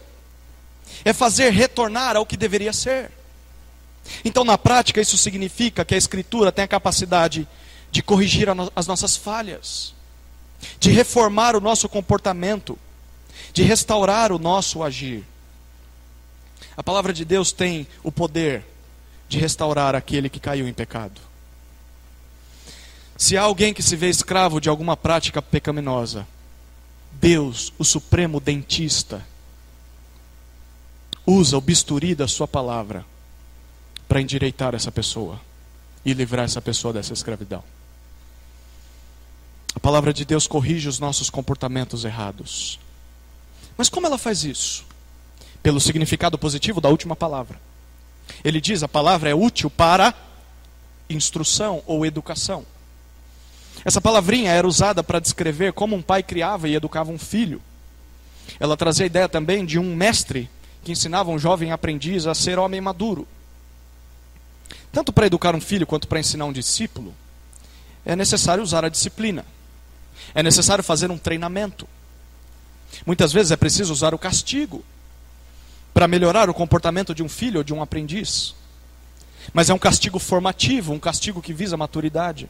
[1.03, 3.11] É fazer retornar ao que deveria ser.
[4.25, 7.47] Então, na prática, isso significa que a Escritura tem a capacidade
[7.91, 9.93] de corrigir as nossas falhas,
[10.79, 12.77] de reformar o nosso comportamento
[13.53, 15.23] de restaurar o nosso agir.
[16.75, 18.65] A palavra de Deus tem o poder
[19.27, 21.19] de restaurar aquele que caiu em pecado.
[23.17, 26.27] Se há alguém que se vê escravo de alguma prática pecaminosa,
[27.11, 29.25] Deus, o supremo dentista,
[31.25, 33.05] usa o bisturi da sua palavra
[34.07, 35.39] para endireitar essa pessoa
[36.03, 37.63] e livrar essa pessoa dessa escravidão.
[39.75, 42.79] A palavra de Deus corrige os nossos comportamentos errados.
[43.77, 44.85] Mas como ela faz isso?
[45.63, 47.59] Pelo significado positivo da última palavra.
[48.43, 50.13] Ele diz: a palavra é útil para
[51.09, 52.65] instrução ou educação.
[53.83, 57.61] Essa palavrinha era usada para descrever como um pai criava e educava um filho.
[58.59, 60.49] Ela trazia a ideia também de um mestre
[60.83, 63.27] que ensinava um jovem aprendiz a ser homem maduro.
[64.91, 67.13] Tanto para educar um filho quanto para ensinar um discípulo,
[68.05, 69.45] é necessário usar a disciplina.
[70.33, 71.87] É necessário fazer um treinamento.
[73.05, 74.83] Muitas vezes é preciso usar o castigo
[75.93, 78.55] para melhorar o comportamento de um filho ou de um aprendiz.
[79.53, 82.49] Mas é um castigo formativo, um castigo que visa a maturidade.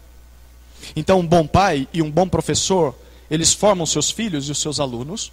[0.95, 2.95] Então, um bom pai e um bom professor,
[3.29, 5.31] eles formam seus filhos e os seus alunos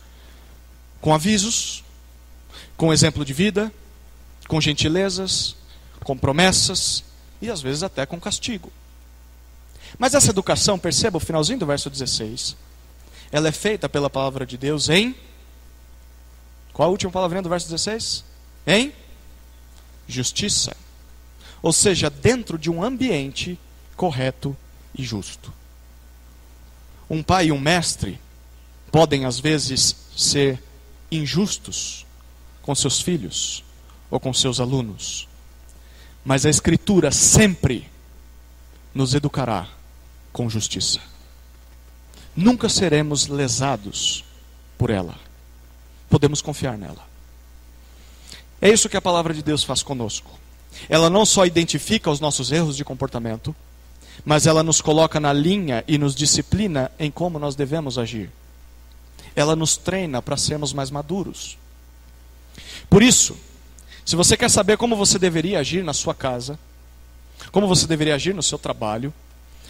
[1.00, 1.84] com avisos,
[2.76, 3.72] com exemplo de vida,
[4.48, 5.56] com gentilezas,
[6.04, 7.04] com promessas
[7.40, 8.72] e às vezes até com castigo.
[9.96, 12.56] Mas essa educação, perceba o finalzinho do verso 16,
[13.30, 15.14] ela é feita pela palavra de Deus em.
[16.72, 18.24] Qual a última palavrinha do verso 16?
[18.66, 18.92] Em
[20.06, 20.76] justiça.
[21.62, 23.58] Ou seja, dentro de um ambiente
[23.96, 24.56] correto
[24.96, 25.52] e justo.
[27.10, 28.20] Um pai e um mestre
[28.90, 30.62] podem, às vezes, ser
[31.10, 32.06] injustos
[32.62, 33.64] com seus filhos
[34.10, 35.28] ou com seus alunos,
[36.24, 37.90] mas a Escritura sempre
[38.94, 39.68] nos educará
[40.38, 41.00] com justiça.
[42.36, 44.24] Nunca seremos lesados
[44.78, 45.16] por ela.
[46.08, 47.04] Podemos confiar nela.
[48.60, 50.38] É isso que a palavra de Deus faz conosco.
[50.88, 53.52] Ela não só identifica os nossos erros de comportamento,
[54.24, 58.30] mas ela nos coloca na linha e nos disciplina em como nós devemos agir.
[59.34, 61.58] Ela nos treina para sermos mais maduros.
[62.88, 63.36] Por isso,
[64.04, 66.56] se você quer saber como você deveria agir na sua casa,
[67.50, 69.12] como você deveria agir no seu trabalho,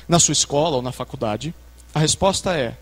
[0.08, 1.54] na sua escola ou na faculdade,
[1.94, 2.76] a resposta é: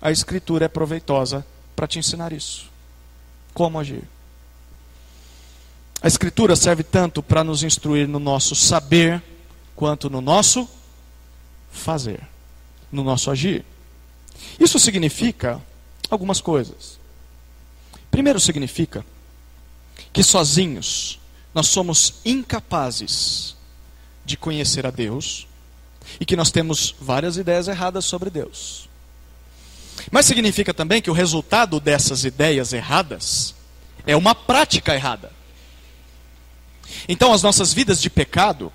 [0.00, 2.70] a Escritura é proveitosa para te ensinar isso.
[3.52, 4.04] Como agir?
[6.02, 9.22] A Escritura serve tanto para nos instruir no nosso saber,
[9.76, 10.68] quanto no nosso
[11.70, 12.26] fazer,
[12.90, 13.64] no nosso agir.
[14.58, 15.60] Isso significa
[16.10, 16.98] algumas coisas.
[18.10, 19.04] Primeiro, significa
[20.12, 21.20] que sozinhos
[21.54, 23.56] nós somos incapazes
[24.24, 25.46] de conhecer a Deus
[26.18, 28.88] e que nós temos várias ideias erradas sobre Deus.
[30.10, 33.54] Mas significa também que o resultado dessas ideias erradas
[34.06, 35.30] é uma prática errada.
[37.08, 38.72] Então, as nossas vidas de pecado,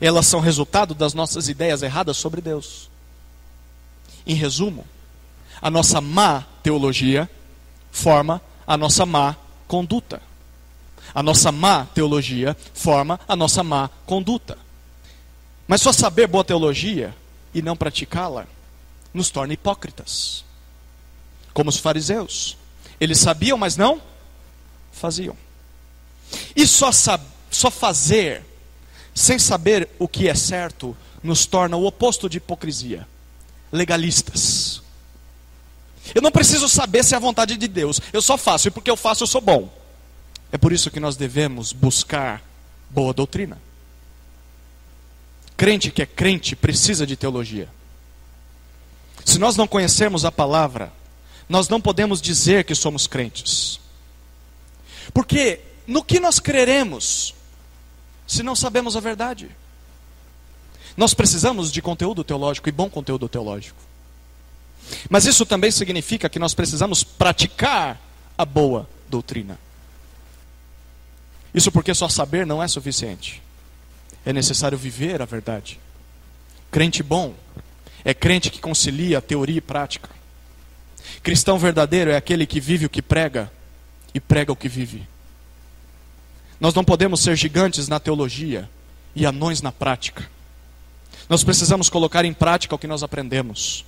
[0.00, 2.90] elas são resultado das nossas ideias erradas sobre Deus.
[4.26, 4.84] Em resumo,
[5.60, 7.30] a nossa má teologia
[7.90, 9.36] forma a nossa má
[9.68, 10.20] conduta.
[11.14, 14.58] A nossa má teologia forma a nossa má conduta.
[15.66, 17.14] Mas só saber boa teologia
[17.52, 18.46] e não praticá-la
[19.12, 20.44] nos torna hipócritas.
[21.52, 22.56] Como os fariseus.
[23.00, 24.00] Eles sabiam, mas não
[24.92, 25.36] faziam.
[26.54, 26.90] E só,
[27.50, 28.44] só fazer
[29.14, 33.06] sem saber o que é certo nos torna o oposto de hipocrisia.
[33.72, 34.82] Legalistas.
[36.14, 38.00] Eu não preciso saber se é a vontade de Deus.
[38.12, 39.72] Eu só faço, e porque eu faço, eu sou bom.
[40.52, 42.42] É por isso que nós devemos buscar
[42.90, 43.58] boa doutrina.
[45.56, 47.68] Crente que é crente precisa de teologia.
[49.24, 50.92] Se nós não conhecermos a palavra,
[51.48, 53.80] nós não podemos dizer que somos crentes.
[55.12, 57.34] Porque no que nós creremos
[58.26, 59.48] se não sabemos a verdade?
[60.96, 63.78] Nós precisamos de conteúdo teológico e bom conteúdo teológico.
[65.08, 68.00] Mas isso também significa que nós precisamos praticar
[68.36, 69.58] a boa doutrina.
[71.54, 73.42] Isso porque só saber não é suficiente.
[74.26, 75.80] É necessário viver a verdade.
[76.70, 77.34] Crente bom
[78.04, 80.08] é crente que concilia teoria e prática.
[81.22, 83.50] Cristão verdadeiro é aquele que vive o que prega
[84.12, 85.08] e prega o que vive.
[86.60, 88.68] Nós não podemos ser gigantes na teologia
[89.14, 90.28] e anões na prática.
[91.28, 93.84] Nós precisamos colocar em prática o que nós aprendemos.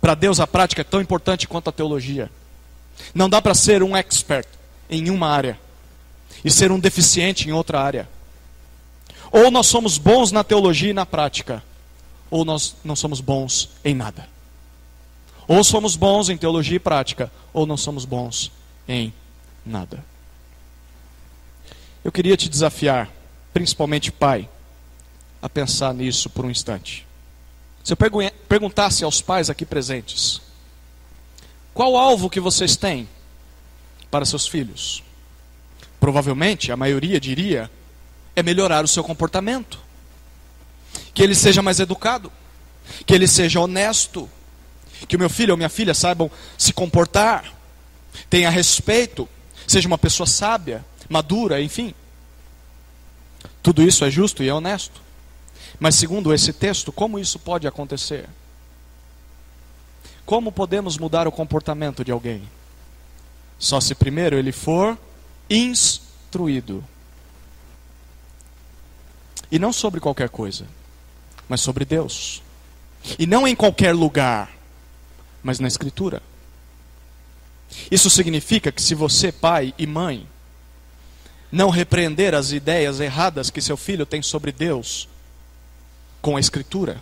[0.00, 2.30] Para Deus, a prática é tão importante quanto a teologia.
[3.14, 4.48] Não dá para ser um expert
[4.88, 5.58] em uma área
[6.44, 8.08] e ser um deficiente em outra área.
[9.30, 11.62] Ou nós somos bons na teologia e na prática,
[12.30, 14.28] ou nós não somos bons em nada.
[15.46, 18.50] Ou somos bons em teologia e prática, ou não somos bons
[18.88, 19.12] em
[19.64, 20.04] nada.
[22.02, 23.10] Eu queria te desafiar,
[23.52, 24.48] principalmente pai,
[25.40, 27.06] a pensar nisso por um instante.
[27.82, 27.96] Se eu
[28.48, 30.40] perguntasse aos pais aqui presentes,
[31.74, 33.08] qual alvo que vocês têm
[34.10, 35.02] para seus filhos?
[36.00, 37.70] Provavelmente a maioria diria
[38.34, 39.78] é melhorar o seu comportamento.
[41.12, 42.30] Que ele seja mais educado,
[43.06, 44.28] que ele seja honesto,
[45.08, 47.52] que o meu filho ou minha filha saibam se comportar,
[48.28, 49.28] tenha respeito,
[49.66, 51.94] seja uma pessoa sábia, madura, enfim.
[53.62, 55.02] Tudo isso é justo e é honesto.
[55.78, 58.28] Mas segundo esse texto, como isso pode acontecer?
[60.24, 62.48] Como podemos mudar o comportamento de alguém?
[63.58, 64.98] Só se primeiro ele for
[65.48, 66.84] instruído.
[69.54, 70.66] E não sobre qualquer coisa,
[71.48, 72.42] mas sobre Deus.
[73.16, 74.50] E não em qualquer lugar,
[75.44, 76.20] mas na Escritura.
[77.88, 80.26] Isso significa que se você, pai e mãe,
[81.52, 85.08] não repreender as ideias erradas que seu filho tem sobre Deus
[86.20, 87.00] com a Escritura,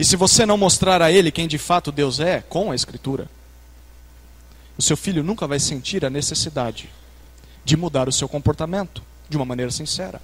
[0.00, 3.30] E se você não mostrar a ele quem de fato Deus é, com a Escritura,
[4.76, 6.90] o seu filho nunca vai sentir a necessidade
[7.64, 10.20] de mudar o seu comportamento de uma maneira sincera.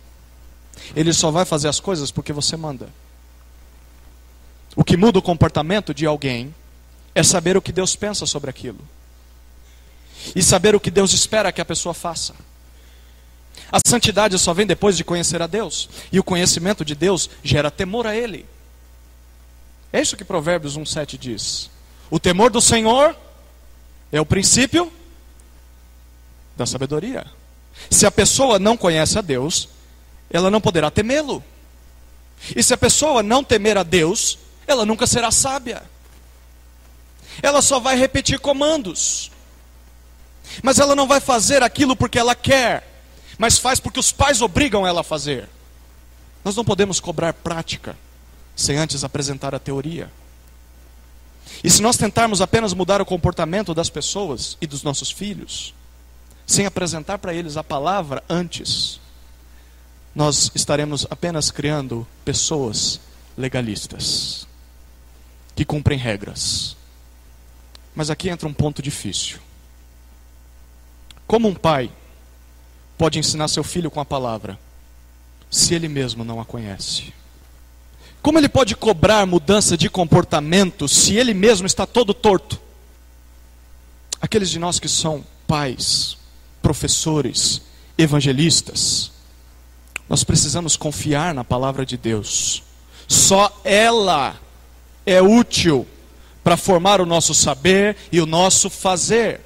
[0.94, 2.88] Ele só vai fazer as coisas porque você manda.
[4.74, 6.54] O que muda o comportamento de alguém
[7.14, 8.80] é saber o que Deus pensa sobre aquilo.
[10.34, 12.34] E saber o que Deus espera que a pessoa faça.
[13.70, 15.88] A santidade só vem depois de conhecer a Deus.
[16.10, 18.46] E o conhecimento de Deus gera temor a Ele.
[19.92, 21.70] É isso que Provérbios 1,7 diz.
[22.10, 23.16] O temor do Senhor
[24.10, 24.92] é o princípio
[26.56, 27.26] da sabedoria.
[27.90, 29.68] Se a pessoa não conhece a Deus,
[30.32, 31.44] ela não poderá temê-lo.
[32.56, 35.82] E se a pessoa não temer a Deus, ela nunca será sábia.
[37.42, 39.30] Ela só vai repetir comandos.
[40.62, 42.86] Mas ela não vai fazer aquilo porque ela quer,
[43.38, 45.48] mas faz porque os pais obrigam ela a fazer.
[46.44, 47.96] Nós não podemos cobrar prática
[48.56, 50.10] sem antes apresentar a teoria.
[51.62, 55.74] E se nós tentarmos apenas mudar o comportamento das pessoas e dos nossos filhos,
[56.46, 59.00] sem apresentar para eles a palavra antes,
[60.14, 63.00] nós estaremos apenas criando pessoas
[63.36, 64.46] legalistas,
[65.54, 66.76] que cumprem regras.
[67.94, 69.38] Mas aqui entra um ponto difícil.
[71.26, 71.90] Como um pai
[72.98, 74.58] pode ensinar seu filho com a palavra,
[75.50, 77.12] se ele mesmo não a conhece?
[78.22, 82.60] Como ele pode cobrar mudança de comportamento se ele mesmo está todo torto?
[84.20, 86.16] Aqueles de nós que são pais,
[86.62, 87.60] professores,
[87.98, 89.10] evangelistas,
[90.12, 92.62] nós precisamos confiar na palavra de Deus.
[93.08, 94.38] Só ela
[95.06, 95.86] é útil
[96.44, 99.40] para formar o nosso saber e o nosso fazer.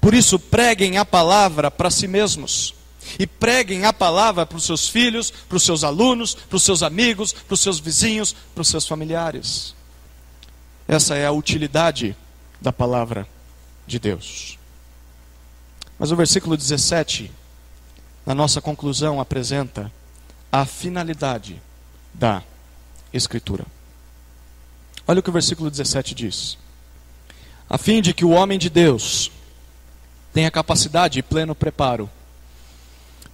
[0.00, 2.74] Por isso, preguem a palavra para si mesmos.
[3.18, 6.82] E preguem a palavra para os seus filhos, para os seus alunos, para os seus
[6.82, 9.74] amigos, para os seus vizinhos, para os seus familiares.
[10.88, 12.16] Essa é a utilidade
[12.62, 13.28] da palavra
[13.86, 14.58] de Deus.
[15.98, 17.30] Mas o versículo 17,
[18.30, 19.90] na nossa conclusão, apresenta
[20.52, 21.60] a finalidade
[22.14, 22.44] da
[23.12, 23.66] Escritura.
[25.04, 26.56] Olha o que o versículo 17 diz:
[27.68, 29.32] A fim de que o homem de Deus
[30.32, 32.08] tenha capacidade e pleno preparo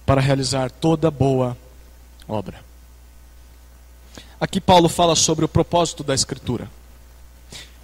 [0.03, 1.55] para realizar toda boa
[2.27, 2.59] obra.
[4.41, 6.67] Aqui Paulo fala sobre o propósito da Escritura.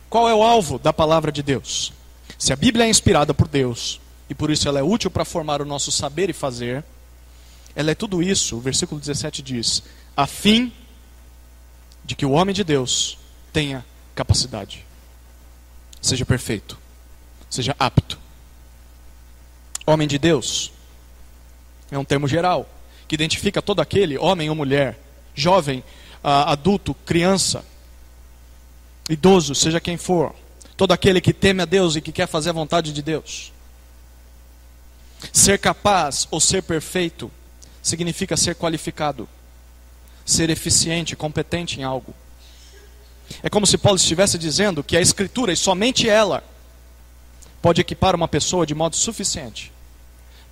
[0.09, 1.93] Qual é o alvo da palavra de Deus?
[2.39, 5.61] Se a Bíblia é inspirada por Deus, e por isso ela é útil para formar
[5.61, 6.84] o nosso saber e fazer.
[7.76, 9.84] Ela é tudo isso, o versículo 17 diz,
[10.15, 10.71] a fim
[12.05, 13.17] de que o homem de Deus
[13.51, 14.86] tenha capacidade,
[16.01, 16.78] seja perfeito,
[17.49, 18.19] seja apto.
[19.86, 20.71] Homem de Deus
[21.91, 22.69] é um termo geral
[23.07, 24.99] que identifica todo aquele, homem ou mulher,
[25.34, 25.84] jovem,
[26.24, 27.65] adulto, criança,
[29.09, 30.34] idoso, seja quem for,
[30.78, 33.51] todo aquele que teme a Deus e que quer fazer a vontade de Deus.
[35.32, 37.32] Ser capaz ou ser perfeito
[37.84, 39.28] significa ser qualificado,
[40.26, 42.14] ser eficiente, competente em algo.
[43.44, 46.44] É como se Paulo estivesse dizendo que a Escritura, e somente ela,
[47.62, 49.72] pode equipar uma pessoa de modo suficiente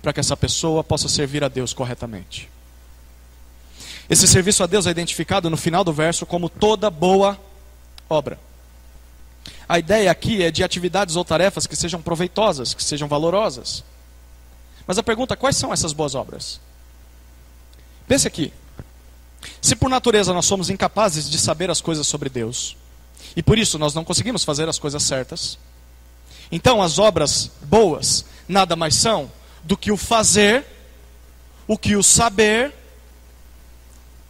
[0.00, 2.50] para que essa pessoa possa servir a Deus corretamente.
[4.10, 7.38] Esse serviço a Deus é identificado no final do verso como toda boa
[8.10, 8.38] obra.
[9.68, 13.84] A ideia aqui é de atividades ou tarefas que sejam proveitosas, que sejam valorosas.
[14.86, 16.60] Mas a pergunta: quais são essas boas obras?
[18.06, 18.52] Pense aqui.
[19.60, 22.76] Se por natureza nós somos incapazes de saber as coisas sobre Deus,
[23.36, 25.58] e por isso nós não conseguimos fazer as coisas certas,
[26.50, 29.30] então as obras boas nada mais são
[29.64, 30.64] do que o fazer,
[31.66, 32.74] o que o saber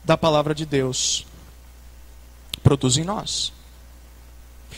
[0.05, 1.27] da palavra de Deus
[2.62, 3.53] produz em nós.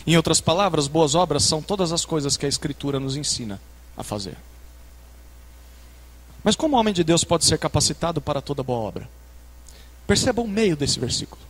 [0.07, 3.61] Em outras palavras, boas obras são todas as coisas que a Escritura nos ensina
[3.97, 4.37] a fazer.
[6.45, 9.09] Mas como o homem de Deus pode ser capacitado para toda boa obra?
[10.05, 11.41] Perceba o meio desse versículo.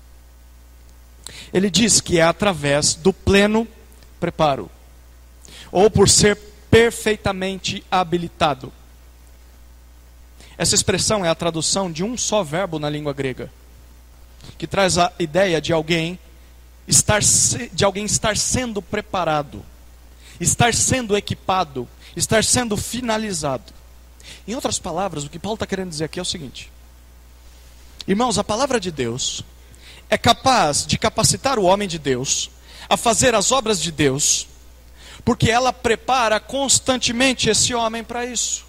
[1.53, 3.67] Ele diz que é através do pleno
[4.21, 4.71] preparo,
[5.69, 6.37] ou por ser
[6.71, 8.71] perfeitamente habilitado.
[10.57, 13.51] Essa expressão é a tradução de um só verbo na língua grega,
[14.57, 16.17] que traz a ideia de alguém
[16.87, 19.61] estar de alguém estar sendo preparado,
[20.39, 21.85] estar sendo equipado,
[22.15, 23.75] estar sendo finalizado.
[24.47, 26.71] Em outras palavras, o que Paulo está querendo dizer aqui é o seguinte:
[28.07, 29.43] Irmãos, a palavra de Deus
[30.09, 32.49] é capaz de capacitar o homem de Deus
[32.87, 34.47] a fazer as obras de Deus,
[35.23, 38.63] porque ela prepara constantemente esse homem para isso.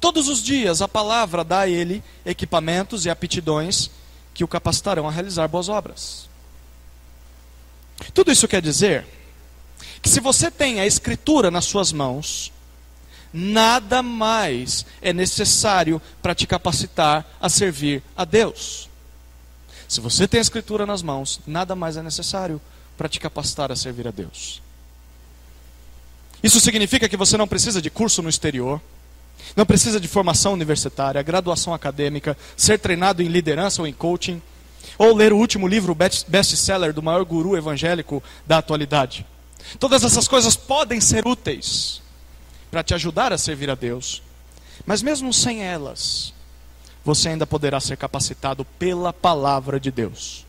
[0.00, 3.90] Todos os dias a palavra dá a ele equipamentos e aptidões
[4.32, 6.28] que o capacitarão a realizar boas obras.
[8.14, 9.06] Tudo isso quer dizer
[10.00, 12.50] que se você tem a Escritura nas suas mãos,
[13.32, 18.88] nada mais é necessário para te capacitar a servir a Deus.
[19.88, 22.60] Se você tem a Escritura nas mãos, nada mais é necessário
[22.96, 24.62] para te capacitar a servir a Deus.
[26.42, 28.80] Isso significa que você não precisa de curso no exterior,
[29.56, 34.40] não precisa de formação universitária, graduação acadêmica, ser treinado em liderança ou em coaching,
[34.96, 39.26] ou ler o último livro best-seller do maior guru evangélico da atualidade.
[39.78, 42.00] Todas essas coisas podem ser úteis
[42.70, 44.22] para te ajudar a servir a Deus,
[44.86, 46.32] mas mesmo sem elas,
[47.04, 50.46] você ainda poderá ser capacitado pela palavra de Deus.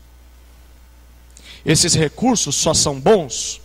[1.64, 3.60] Esses recursos só são bons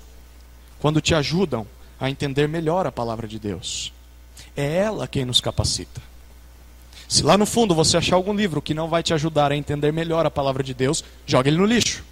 [0.80, 1.66] quando te ajudam
[2.00, 3.92] a entender melhor a palavra de Deus.
[4.56, 6.02] É ela quem nos capacita.
[7.08, 9.92] Se lá no fundo você achar algum livro que não vai te ajudar a entender
[9.94, 12.04] melhor a palavra de Deus, joga ele no lixo.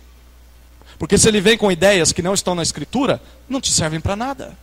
[0.98, 4.16] Porque se ele vem com ideias que não estão na Escritura, não te servem para
[4.16, 4.58] nada.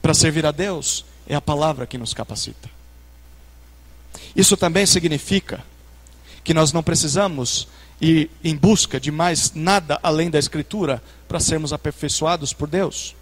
[0.00, 2.70] Para servir a Deus, é a palavra que nos capacita.
[4.34, 5.62] Isso também significa
[6.42, 7.68] que nós não precisamos
[8.00, 13.14] ir em busca de mais nada além da Escritura para sermos aperfeiçoados por Deus.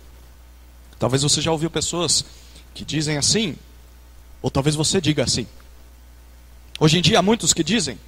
[0.99, 2.25] Talvez você já ouviu pessoas
[2.75, 3.57] que dizem assim,
[4.41, 5.47] ou talvez você diga assim.
[6.79, 7.99] Hoje em dia há muitos que dizem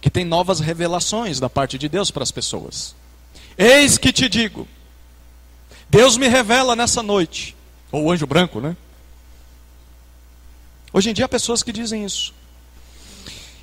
[0.00, 2.94] que tem novas revelações da parte de Deus para as pessoas.
[3.58, 4.68] Eis que te digo,
[5.88, 7.55] Deus me revela nessa noite,
[7.90, 8.76] ou o anjo branco, né?
[10.92, 12.32] Hoje em dia há pessoas que dizem isso.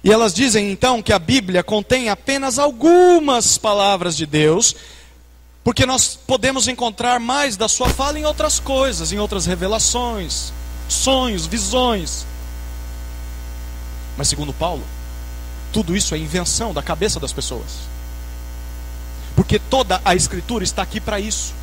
[0.04, 4.76] E elas dizem então que a Bíblia contém apenas algumas palavras de Deus,
[5.64, 10.52] porque nós podemos encontrar mais da sua fala em outras coisas, em outras revelações,
[10.90, 12.26] sonhos, visões.
[14.18, 14.84] Mas segundo Paulo,
[15.72, 17.94] tudo isso é invenção da cabeça das pessoas.
[19.36, 21.54] Porque toda a escritura está aqui para isso.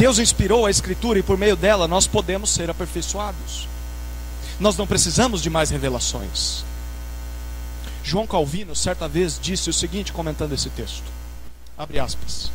[0.00, 3.68] Deus inspirou a escritura e por meio dela nós podemos ser aperfeiçoados.
[4.58, 6.64] Nós não precisamos de mais revelações.
[8.02, 11.04] João Calvino, certa vez, disse o seguinte, comentando esse texto:
[11.76, 12.50] abre aspas.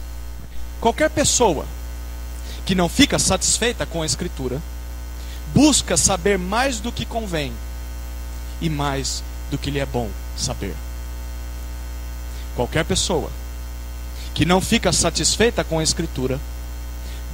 [0.82, 1.68] Qualquer pessoa
[2.66, 4.60] que não fica satisfeita com a Escritura,
[5.54, 7.54] busca saber mais do que convém
[8.60, 10.74] e mais do que lhe é bom saber.
[12.56, 13.30] Qualquer pessoa
[14.34, 16.40] que não fica satisfeita com a Escritura,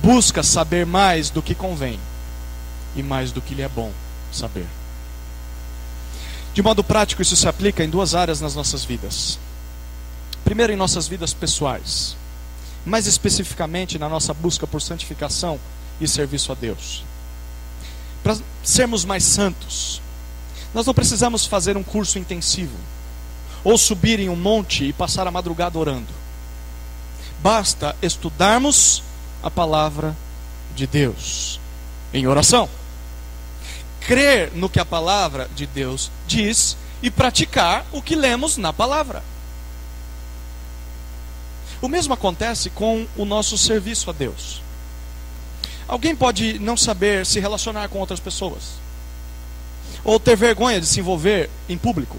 [0.02, 2.00] busca saber mais do que convém
[2.96, 3.92] e mais do que lhe é bom
[4.32, 4.66] saber.
[6.54, 9.40] De modo prático, isso se aplica em duas áreas nas nossas vidas.
[10.44, 12.18] Primeiro, em nossas vidas pessoais,
[12.86, 15.60] mais especificamente na nossa busca por santificação
[16.00, 17.04] e serviço a Deus.
[18.24, 20.02] Para sermos mais santos,
[20.74, 22.76] nós não precisamos fazer um curso intensivo,
[23.64, 26.08] ou subir em um monte e passar a madrugada orando.
[27.42, 29.04] Basta estudarmos
[29.42, 30.16] a palavra
[30.76, 31.60] de Deus
[32.14, 32.70] em oração
[34.02, 39.24] crer no que a palavra de Deus diz e praticar o que lemos na palavra.
[41.82, 44.62] O mesmo acontece com o nosso serviço a Deus.
[45.88, 48.74] Alguém pode não saber se relacionar com outras pessoas,
[50.04, 52.18] ou ter vergonha de se envolver em público,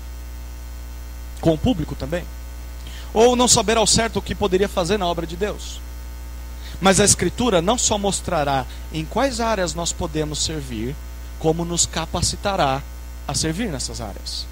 [1.40, 2.24] com o público também,
[3.14, 5.80] ou não saber ao certo o que poderia fazer na obra de Deus.
[6.82, 10.96] Mas a Escritura não só mostrará em quais áreas nós podemos servir,
[11.38, 12.82] como nos capacitará
[13.26, 14.44] a servir nessas áreas.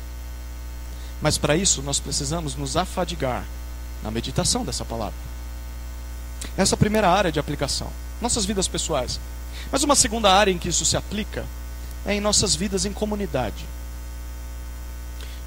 [1.20, 3.44] Mas para isso nós precisamos nos afadigar
[4.00, 5.18] na meditação dessa palavra.
[6.56, 9.18] Essa é a primeira área de aplicação, nossas vidas pessoais.
[9.72, 11.44] Mas uma segunda área em que isso se aplica
[12.06, 13.66] é em nossas vidas em comunidade.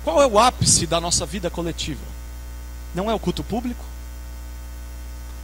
[0.03, 2.03] Qual é o ápice da nossa vida coletiva?
[2.93, 3.85] Não é o culto público?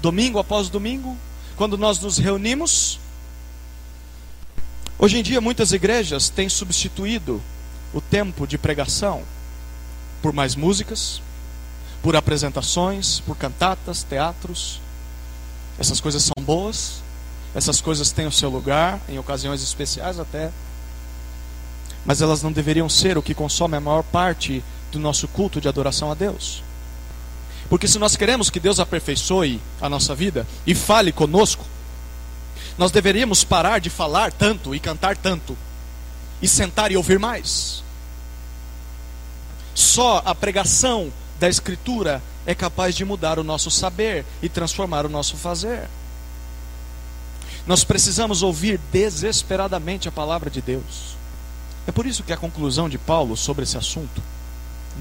[0.01, 1.17] Domingo após domingo,
[1.59, 2.97] quando nós nos reunimos
[5.01, 7.41] Hoje em dia, muitas igrejas têm substituído
[7.93, 9.23] o tempo de pregação
[10.21, 11.21] por mais músicas,
[12.03, 14.81] por apresentações, por cantatas, teatros.
[15.79, 17.01] Essas coisas são boas,
[17.55, 20.51] essas coisas têm o seu lugar, em ocasiões especiais até,
[22.05, 25.69] mas elas não deveriam ser o que consome a maior parte do nosso culto de
[25.69, 26.61] adoração a Deus.
[27.69, 31.63] Porque se nós queremos que Deus aperfeiçoe a nossa vida e fale conosco,
[32.77, 35.55] nós deveríamos parar de falar tanto e cantar tanto
[36.41, 37.83] e sentar e ouvir mais.
[39.75, 45.09] Só a pregação da Escritura é capaz de mudar o nosso saber e transformar o
[45.09, 45.87] nosso fazer.
[47.67, 51.15] Nós precisamos ouvir desesperadamente a palavra de Deus.
[51.85, 54.23] É por isso que a conclusão de Paulo sobre esse assunto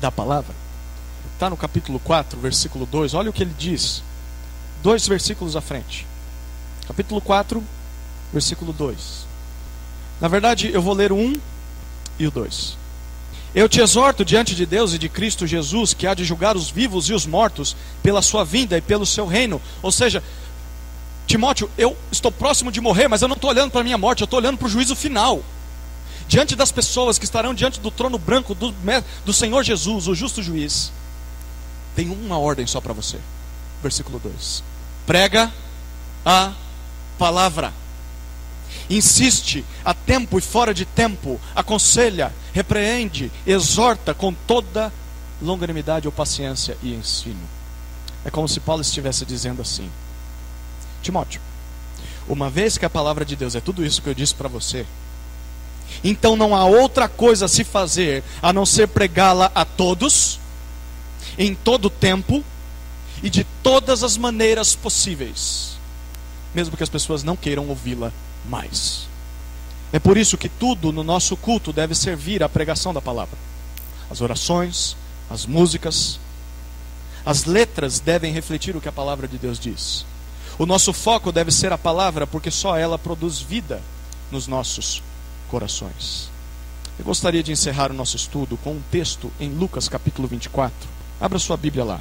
[0.00, 0.67] da palavra
[1.38, 3.14] está no capítulo 4, versículo 2.
[3.14, 4.02] Olha o que ele diz
[4.82, 6.04] dois versículos à frente.
[6.88, 7.62] Capítulo 4,
[8.32, 9.26] versículo 2.
[10.20, 11.34] Na verdade, eu vou ler o 1
[12.18, 12.76] e o 2.
[13.54, 16.70] Eu te exorto diante de Deus e de Cristo Jesus, que há de julgar os
[16.70, 19.62] vivos e os mortos pela sua vinda e pelo seu reino.
[19.80, 20.22] Ou seja,
[21.24, 24.22] Timóteo, eu estou próximo de morrer, mas eu não estou olhando para a minha morte,
[24.22, 25.44] eu estou olhando para o juízo final.
[26.26, 28.74] Diante das pessoas que estarão diante do trono branco do,
[29.24, 30.90] do Senhor Jesus, o justo juiz,
[31.98, 33.18] tem uma ordem só para você.
[33.82, 34.62] Versículo 2:
[35.04, 35.52] Prega
[36.24, 36.52] a
[37.18, 37.72] palavra.
[38.88, 44.92] Insiste a tempo e fora de tempo, aconselha, repreende, exorta com toda
[45.42, 47.40] longanimidade ou paciência e ensino.
[48.24, 49.90] É como se Paulo estivesse dizendo assim:
[51.02, 51.40] Timóteo,
[52.28, 54.86] uma vez que a palavra de Deus é tudo isso que eu disse para você,
[56.04, 60.38] então não há outra coisa a se fazer a não ser pregá-la a todos,
[61.38, 62.44] em todo tempo
[63.22, 65.78] e de todas as maneiras possíveis,
[66.54, 68.12] mesmo que as pessoas não queiram ouvi-la
[68.48, 69.06] mais.
[69.92, 73.38] É por isso que tudo no nosso culto deve servir à pregação da palavra.
[74.10, 74.96] As orações,
[75.30, 76.18] as músicas,
[77.24, 80.04] as letras devem refletir o que a palavra de Deus diz.
[80.58, 83.80] O nosso foco deve ser a palavra, porque só ela produz vida
[84.30, 85.02] nos nossos
[85.48, 86.30] corações.
[86.98, 90.97] Eu gostaria de encerrar o nosso estudo com um texto em Lucas capítulo 24.
[91.20, 92.00] Abra sua Bíblia lá.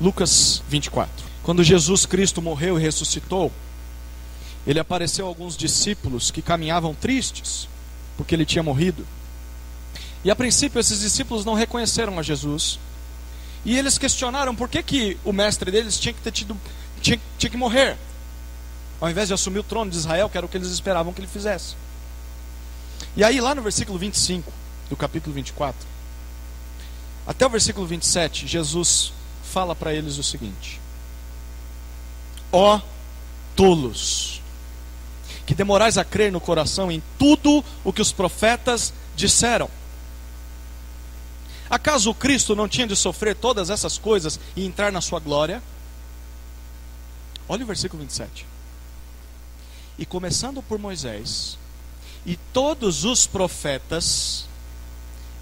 [0.00, 1.24] Lucas 24.
[1.42, 3.50] Quando Jesus Cristo morreu e ressuscitou,
[4.66, 7.68] ele apareceu a alguns discípulos que caminhavam tristes,
[8.16, 9.06] porque ele tinha morrido.
[10.24, 12.78] E a princípio esses discípulos não reconheceram a Jesus.
[13.64, 16.56] E eles questionaram por que, que o mestre deles tinha que ter tido
[17.00, 17.96] tinha, tinha que morrer.
[19.00, 21.20] Ao invés de assumir o trono de Israel, que era o que eles esperavam que
[21.20, 21.74] ele fizesse.
[23.16, 24.50] E aí, lá no versículo 25
[24.88, 25.91] do capítulo 24,
[27.26, 29.12] até o versículo 27, Jesus
[29.44, 30.80] fala para eles o seguinte:
[32.50, 32.80] Ó
[33.54, 34.40] tolos,
[35.46, 39.68] que demorais a crer no coração em tudo o que os profetas disseram.
[41.68, 45.62] Acaso o Cristo não tinha de sofrer todas essas coisas e entrar na sua glória?
[47.48, 48.46] Olha o versículo 27.
[49.98, 51.58] E começando por Moisés
[52.24, 54.46] e todos os profetas,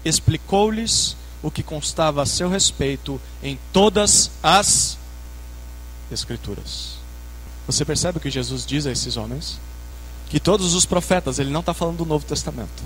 [0.03, 4.97] explicou-lhes o que constava a seu respeito em todas as
[6.11, 6.95] Escrituras.
[7.65, 9.59] Você percebe o que Jesus diz a esses homens?
[10.29, 12.83] Que todos os profetas, ele não está falando do Novo Testamento.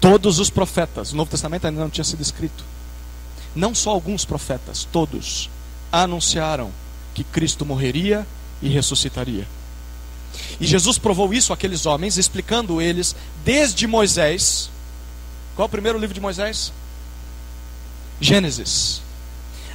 [0.00, 2.64] Todos os profetas, o Novo Testamento ainda não tinha sido escrito.
[3.54, 5.50] Não só alguns profetas, todos
[5.92, 6.70] anunciaram
[7.14, 8.26] que Cristo morreria
[8.62, 9.46] e ressuscitaria.
[10.58, 13.14] E Jesus provou isso àqueles homens, explicando eles
[13.44, 14.70] desde Moisés.
[15.54, 16.72] Qual é o primeiro livro de Moisés?
[18.20, 19.02] Gênesis.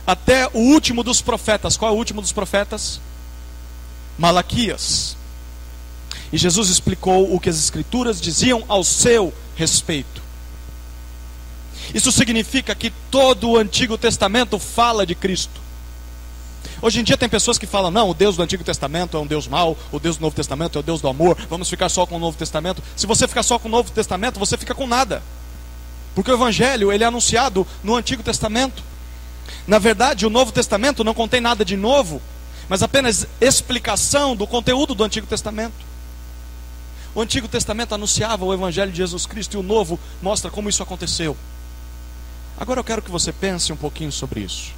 [0.05, 1.75] Até o último dos profetas.
[1.75, 2.99] Qual é o último dos profetas?
[4.17, 5.17] Malaquias.
[6.31, 10.21] E Jesus explicou o que as Escrituras diziam ao seu respeito.
[11.93, 15.65] Isso significa que todo o Antigo Testamento fala de Cristo.
[16.81, 19.27] Hoje em dia tem pessoas que falam: não, o Deus do Antigo Testamento é um
[19.27, 22.05] Deus mau, o Deus do Novo Testamento é o Deus do amor, vamos ficar só
[22.05, 22.81] com o Novo Testamento.
[22.95, 25.21] Se você ficar só com o Novo Testamento, você fica com nada.
[26.15, 28.81] Porque o Evangelho ele é anunciado no Antigo Testamento.
[29.67, 32.21] Na verdade, o Novo Testamento não contém nada de novo,
[32.69, 35.85] mas apenas explicação do conteúdo do Antigo Testamento.
[37.13, 40.81] O Antigo Testamento anunciava o Evangelho de Jesus Cristo e o Novo mostra como isso
[40.81, 41.35] aconteceu.
[42.57, 44.71] Agora eu quero que você pense um pouquinho sobre isso.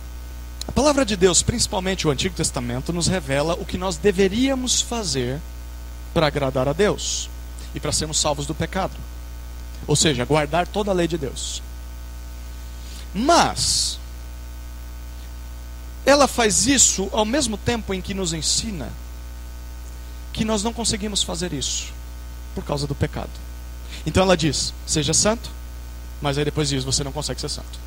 [0.67, 5.39] A palavra de Deus, principalmente o Antigo Testamento, nos revela o que nós deveríamos fazer
[6.13, 7.29] para agradar a Deus
[7.73, 8.93] e para sermos salvos do pecado.
[9.87, 11.63] Ou seja, guardar toda a lei de Deus.
[13.13, 13.97] Mas,
[16.05, 18.91] ela faz isso ao mesmo tempo em que nos ensina
[20.33, 21.91] que nós não conseguimos fazer isso
[22.53, 23.31] por causa do pecado.
[24.05, 25.49] Então ela diz: seja santo,
[26.21, 27.79] mas aí depois diz: você não consegue ser santo.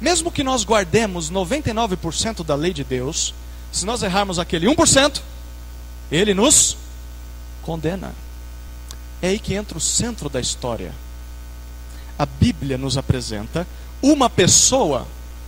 [0.00, 3.34] Mesmo que nós guardemos 99% da lei de Deus,
[3.70, 5.20] se nós errarmos aquele 1%,
[6.10, 6.76] ele nos
[7.62, 8.14] condena.
[9.22, 10.92] É aí que entra o centro da história.
[12.18, 13.66] A Bíblia nos apresenta
[14.02, 15.06] uma pessoa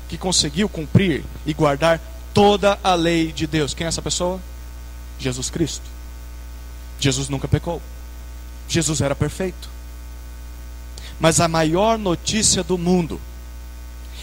[0.08, 2.00] que conseguiu cumprir e guardar
[2.34, 3.74] toda a lei de Deus.
[3.74, 4.40] Quem é essa pessoa?
[5.18, 5.84] Jesus Cristo.
[7.00, 7.80] Jesus nunca pecou.
[8.68, 9.70] Jesus era perfeito.
[11.18, 13.20] Mas a maior notícia do mundo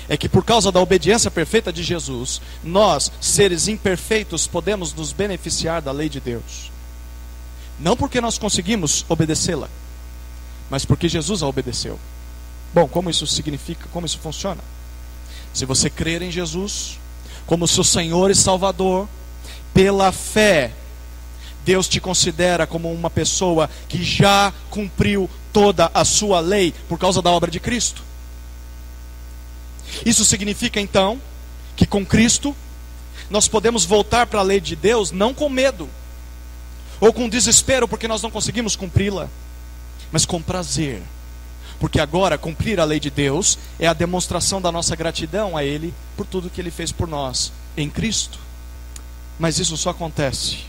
[0.07, 5.81] é que por causa da obediência perfeita de Jesus, nós, seres imperfeitos, podemos nos beneficiar
[5.81, 6.68] da lei de Deus.
[7.79, 9.69] Não porque nós conseguimos obedecê-la,
[10.69, 11.97] mas porque Jesus a obedeceu.
[12.73, 14.61] Bom, como isso significa, como isso funciona?
[15.53, 16.99] Se você crer em Jesus,
[17.45, 19.07] como seu Senhor e Salvador,
[19.73, 20.73] pela fé,
[21.65, 27.21] Deus te considera como uma pessoa que já cumpriu toda a sua lei por causa
[27.21, 28.03] da obra de Cristo.
[30.05, 31.19] Isso significa então
[31.75, 32.55] que com Cristo
[33.29, 35.89] nós podemos voltar para a lei de Deus não com medo
[36.99, 39.29] ou com desespero porque nós não conseguimos cumpri-la,
[40.11, 41.01] mas com prazer.
[41.79, 45.93] Porque agora cumprir a lei de Deus é a demonstração da nossa gratidão a Ele
[46.17, 48.37] por tudo que Ele fez por nós em Cristo.
[49.37, 50.65] Mas isso só acontece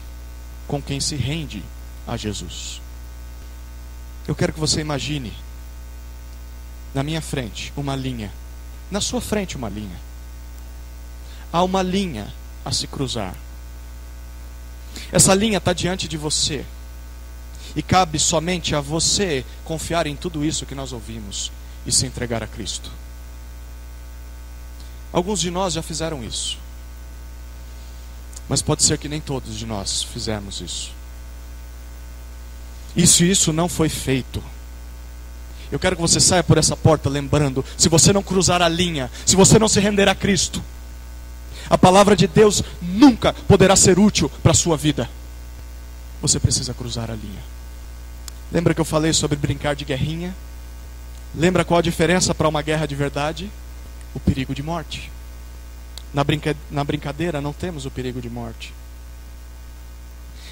[0.68, 1.64] com quem se rende
[2.06, 2.80] a Jesus.
[4.28, 5.32] Eu quero que você imagine
[6.94, 8.32] na minha frente uma linha,
[8.88, 9.98] na sua frente uma linha.
[11.52, 12.32] Há uma linha
[12.64, 13.34] a se cruzar.
[15.12, 16.64] Essa linha está diante de você.
[17.74, 21.52] E cabe somente a você confiar em tudo isso que nós ouvimos
[21.86, 22.90] e se entregar a Cristo.
[25.12, 26.58] Alguns de nós já fizeram isso.
[28.48, 30.92] Mas pode ser que nem todos de nós fizemos isso.
[32.96, 34.42] E se isso não foi feito,
[35.70, 39.10] eu quero que você saia por essa porta lembrando: se você não cruzar a linha,
[39.24, 40.62] se você não se render a Cristo,
[41.70, 45.08] a palavra de Deus nunca poderá ser útil para a sua vida.
[46.20, 47.42] Você precisa cruzar a linha.
[48.50, 50.34] Lembra que eu falei sobre brincar de guerrinha?
[51.32, 53.48] Lembra qual a diferença para uma guerra de verdade?
[54.12, 55.12] O perigo de morte.
[56.12, 56.56] Na, brinca...
[56.72, 58.74] na brincadeira não temos o perigo de morte.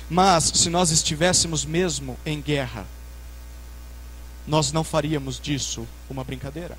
[0.08, 2.86] Mas se nós estivéssemos mesmo em guerra,
[4.46, 6.78] nós não faríamos disso uma brincadeira.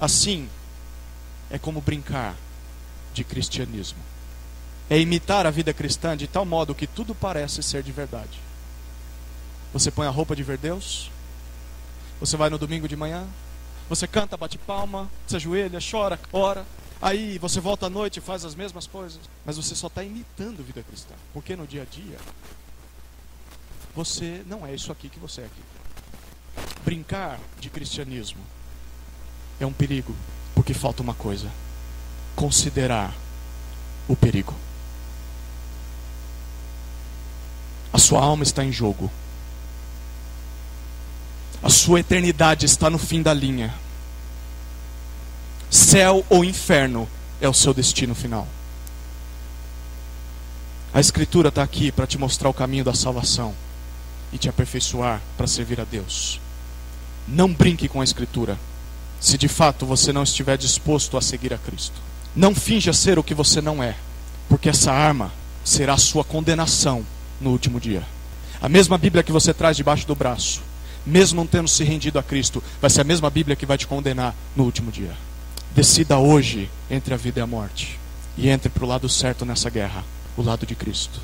[0.00, 0.48] Assim,
[1.52, 2.34] é como brincar
[3.12, 3.98] de cristianismo.
[4.88, 8.40] É imitar a vida cristã de tal modo que tudo parece ser de verdade.
[9.72, 11.10] Você põe a roupa de ver Deus,
[12.18, 13.26] você vai no domingo de manhã,
[13.88, 16.66] você canta, bate palma, se ajoelha, chora, ora.
[17.00, 19.20] Aí você volta à noite e faz as mesmas coisas.
[19.44, 21.14] Mas você só está imitando a vida cristã.
[21.34, 22.16] Porque no dia a dia,
[23.94, 25.62] você não é isso aqui que você é aqui.
[26.84, 28.40] Brincar de cristianismo
[29.60, 30.14] é um perigo.
[30.62, 31.50] Porque falta uma coisa:
[32.36, 33.12] considerar
[34.06, 34.54] o perigo.
[37.92, 39.10] A sua alma está em jogo.
[41.60, 43.74] A sua eternidade está no fim da linha.
[45.68, 47.08] Céu ou inferno
[47.40, 48.46] é o seu destino final.
[50.94, 53.52] A Escritura está aqui para te mostrar o caminho da salvação
[54.32, 56.40] e te aperfeiçoar para servir a Deus.
[57.26, 58.56] Não brinque com a Escritura,
[59.22, 61.98] se de fato você não estiver disposto a seguir a Cristo.
[62.36, 63.96] Não finja ser o que você não é,
[64.50, 65.32] porque essa arma
[65.64, 67.02] será a sua condenação
[67.40, 68.02] no último dia.
[68.60, 70.60] A mesma Bíblia que você traz debaixo do braço
[71.04, 73.86] mesmo não tendo se rendido a Cristo, vai ser a mesma Bíblia que vai te
[73.86, 75.12] condenar no último dia.
[75.74, 77.98] Decida hoje entre a vida e a morte.
[78.36, 80.04] E entre para o lado certo nessa guerra
[80.36, 81.20] o lado de Cristo.